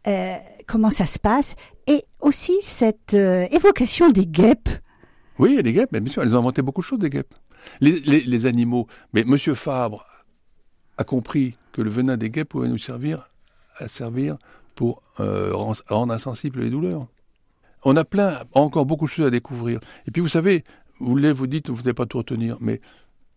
euh, 0.09 0.35
comment 0.67 0.91
ça 0.91 1.07
se 1.07 1.21
passe 1.21 1.55
et 1.87 2.03
aussi 2.21 2.55
cette 2.63 3.15
euh, 3.15 3.47
évocation 3.53 4.11
des 4.11 4.27
guêpes. 4.27 4.69
Oui, 5.39 5.63
des 5.63 5.73
guêpes, 5.73 5.97
bien 5.97 6.11
sûr, 6.11 6.23
elles 6.23 6.35
ont 6.35 6.41
inventé 6.41 6.63
beaucoup 6.63 6.81
de 6.81 6.87
choses, 6.87 6.99
des 6.99 7.11
guêpes. 7.11 7.35
Les, 7.81 8.01
les, 8.01 8.21
les 8.23 8.47
animaux. 8.47 8.89
Mais 9.13 9.23
Monsieur 9.23 9.55
Fabre 9.55 10.05
a 10.99 11.05
compris 11.05 11.57
que 11.71 11.83
le 11.83 11.91
venin 11.91 12.17
des 12.17 12.31
guêpes 12.31 12.49
pouvait 12.49 12.69
nous 12.69 12.79
servir 12.79 13.31
à 13.79 13.87
servir 13.87 14.37
pour 14.75 15.03
rendre 15.19 16.13
insensibles 16.13 16.61
les 16.61 16.71
douleurs. 16.71 17.07
On 17.85 17.95
a 17.97 18.05
plein, 18.05 18.41
encore 18.53 18.85
beaucoup 18.85 19.05
de 19.05 19.11
choses 19.11 19.27
à 19.27 19.31
découvrir. 19.31 19.79
Et 20.09 20.11
puis 20.11 20.21
vous 20.21 20.29
savez, 20.29 20.65
vous 20.99 21.11
voulez, 21.11 21.33
vous 21.33 21.47
dites, 21.47 21.71
vous 21.71 21.77
n'avez 21.77 21.95
pas 21.95 22.07
tout 22.07 22.19
retenir, 22.19 22.57
mais 22.61 22.81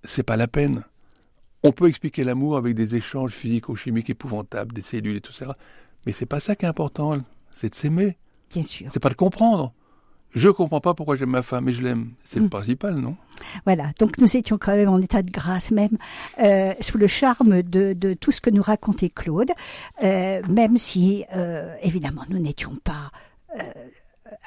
c'est 0.03 0.23
pas 0.23 0.37
la 0.37 0.47
peine. 0.47 0.83
On 1.63 1.71
peut 1.71 1.87
expliquer 1.87 2.23
l'amour 2.23 2.57
avec 2.57 2.73
des 2.73 2.95
échanges 2.95 3.31
physico-chimiques 3.31 4.09
épouvantables, 4.09 4.73
des 4.73 4.81
cellules 4.81 5.17
et 5.17 5.21
tout 5.21 5.33
ça, 5.33 5.57
mais 6.05 6.11
c'est 6.11 6.25
pas 6.25 6.39
ça 6.39 6.55
qui 6.55 6.65
est 6.65 6.69
important, 6.69 7.17
c'est 7.51 7.69
de 7.69 7.75
s'aimer. 7.75 8.17
Bien 8.49 8.63
sûr. 8.63 8.87
C'est 8.91 9.01
pas 9.01 9.09
de 9.09 9.15
comprendre. 9.15 9.73
Je 10.31 10.47
comprends 10.49 10.79
pas 10.79 10.93
pourquoi 10.93 11.15
j'aime 11.15 11.31
ma 11.31 11.41
femme, 11.41 11.65
mais 11.65 11.73
je 11.73 11.81
l'aime. 11.81 12.11
C'est 12.23 12.39
mmh. 12.39 12.43
le 12.43 12.49
principal, 12.49 12.95
non? 12.95 13.17
Voilà. 13.65 13.91
Donc 13.99 14.19
nous 14.19 14.37
étions 14.37 14.57
quand 14.59 14.75
même 14.75 14.89
en 14.89 14.99
état 14.99 15.23
de 15.23 15.31
grâce, 15.31 15.71
même 15.71 15.97
euh, 16.41 16.73
sous 16.81 16.99
le 16.99 17.07
charme 17.07 17.63
de, 17.63 17.93
de, 17.93 18.13
tout 18.13 18.31
ce 18.31 18.39
que 18.39 18.51
nous 18.51 18.61
racontait 18.61 19.09
Claude, 19.09 19.49
euh, 20.03 20.41
même 20.47 20.77
si 20.77 21.25
euh, 21.35 21.73
évidemment 21.81 22.23
nous 22.29 22.39
n'étions 22.39 22.75
pas 22.83 23.11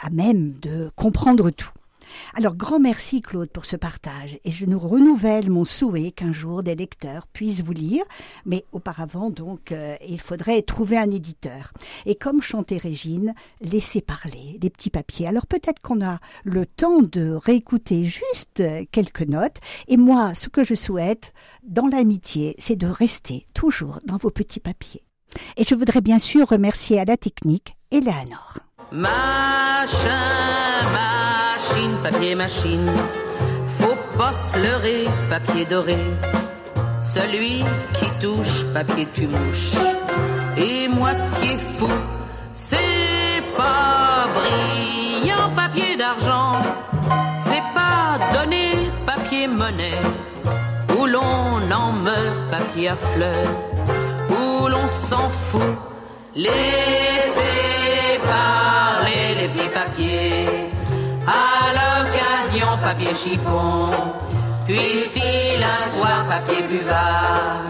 à 0.00 0.10
même 0.10 0.52
de 0.60 0.92
comprendre 0.94 1.50
tout. 1.50 1.70
Alors 2.34 2.54
grand 2.54 2.78
merci 2.78 3.20
Claude 3.20 3.50
pour 3.50 3.64
ce 3.64 3.76
partage 3.76 4.38
et 4.44 4.50
je 4.50 4.66
nous 4.66 4.78
renouvelle 4.78 5.50
mon 5.50 5.64
souhait 5.64 6.12
qu'un 6.12 6.32
jour 6.32 6.62
des 6.62 6.74
lecteurs 6.74 7.26
puissent 7.26 7.62
vous 7.62 7.72
lire, 7.72 8.04
mais 8.46 8.64
auparavant 8.72 9.30
donc 9.30 9.72
euh, 9.72 9.96
il 10.08 10.20
faudrait 10.20 10.62
trouver 10.62 10.98
un 10.98 11.10
éditeur. 11.10 11.72
Et 12.06 12.14
comme 12.14 12.42
chantait 12.42 12.78
Régine, 12.78 13.34
laissez 13.60 14.00
parler 14.00 14.58
les 14.62 14.70
petits 14.70 14.90
papiers. 14.90 15.26
Alors 15.26 15.46
peut-être 15.46 15.80
qu'on 15.80 16.04
a 16.04 16.18
le 16.44 16.66
temps 16.66 17.02
de 17.02 17.32
réécouter 17.32 18.04
juste 18.04 18.62
quelques 18.90 19.22
notes 19.22 19.58
et 19.88 19.96
moi 19.96 20.34
ce 20.34 20.48
que 20.48 20.64
je 20.64 20.74
souhaite 20.74 21.32
dans 21.62 21.86
l'amitié 21.86 22.54
c'est 22.58 22.76
de 22.76 22.86
rester 22.86 23.46
toujours 23.54 23.98
dans 24.06 24.16
vos 24.16 24.30
petits 24.30 24.60
papiers. 24.60 25.04
Et 25.56 25.64
je 25.64 25.74
voudrais 25.74 26.00
bien 26.00 26.18
sûr 26.18 26.48
remercier 26.48 27.00
à 27.00 27.04
la 27.04 27.16
technique 27.16 27.76
Eleanor. 27.90 28.58
Machin, 28.90 30.10
papier, 32.02 32.34
machine. 32.34 32.90
Faut 33.78 33.96
pas 34.18 34.32
se 34.32 34.58
leurrer, 34.58 35.04
papier 35.28 35.64
doré. 35.64 35.98
Celui 37.00 37.64
qui 37.94 38.10
touche, 38.20 38.64
papier 38.72 39.06
tu 39.14 39.26
mouches. 39.26 39.72
Et 40.56 40.88
moitié 40.88 41.56
fou, 41.78 41.88
c'est 42.54 43.42
pas 43.56 44.26
brillant, 44.36 45.50
papier 45.56 45.96
d'argent. 45.96 46.52
C'est 47.36 47.66
pas 47.74 48.18
donné, 48.34 48.90
papier 49.06 49.48
monnaie. 49.48 50.00
Où 50.98 51.06
l'on 51.06 51.60
en 51.72 51.92
meurt, 51.92 52.50
papier 52.50 52.88
à 52.88 52.96
fleurs. 52.96 53.52
Où 54.30 54.68
l'on 54.68 54.88
s'en 54.88 55.28
fout. 55.48 55.76
Laissez 56.34 58.18
parler 58.22 59.34
les 59.40 59.48
petits 59.48 59.68
papiers. 59.68 60.71
À 61.26 61.72
l'occasion, 61.78 62.66
papier 62.82 63.14
chiffon. 63.14 63.86
Puisse-t-il 64.66 65.62
un 65.62 65.90
soir, 65.90 66.24
papier 66.28 66.66
buvard, 66.66 67.64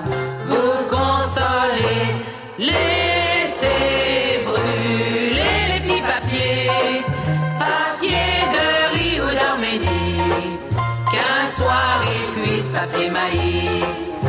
vous 0.46 0.88
consoler. 0.88 2.14
Laissez 2.58 4.44
brûler 4.44 5.34
les 5.34 5.80
petits 5.80 6.02
papiers. 6.02 7.02
Papier 7.58 8.32
de 8.54 8.94
riz 8.94 9.20
ou 9.20 9.34
d'Arménie. 9.34 10.58
Qu'un 11.10 11.48
soir 11.50 12.02
il 12.06 12.42
puisse 12.42 12.68
papier 12.68 13.10
maïs 13.10 14.21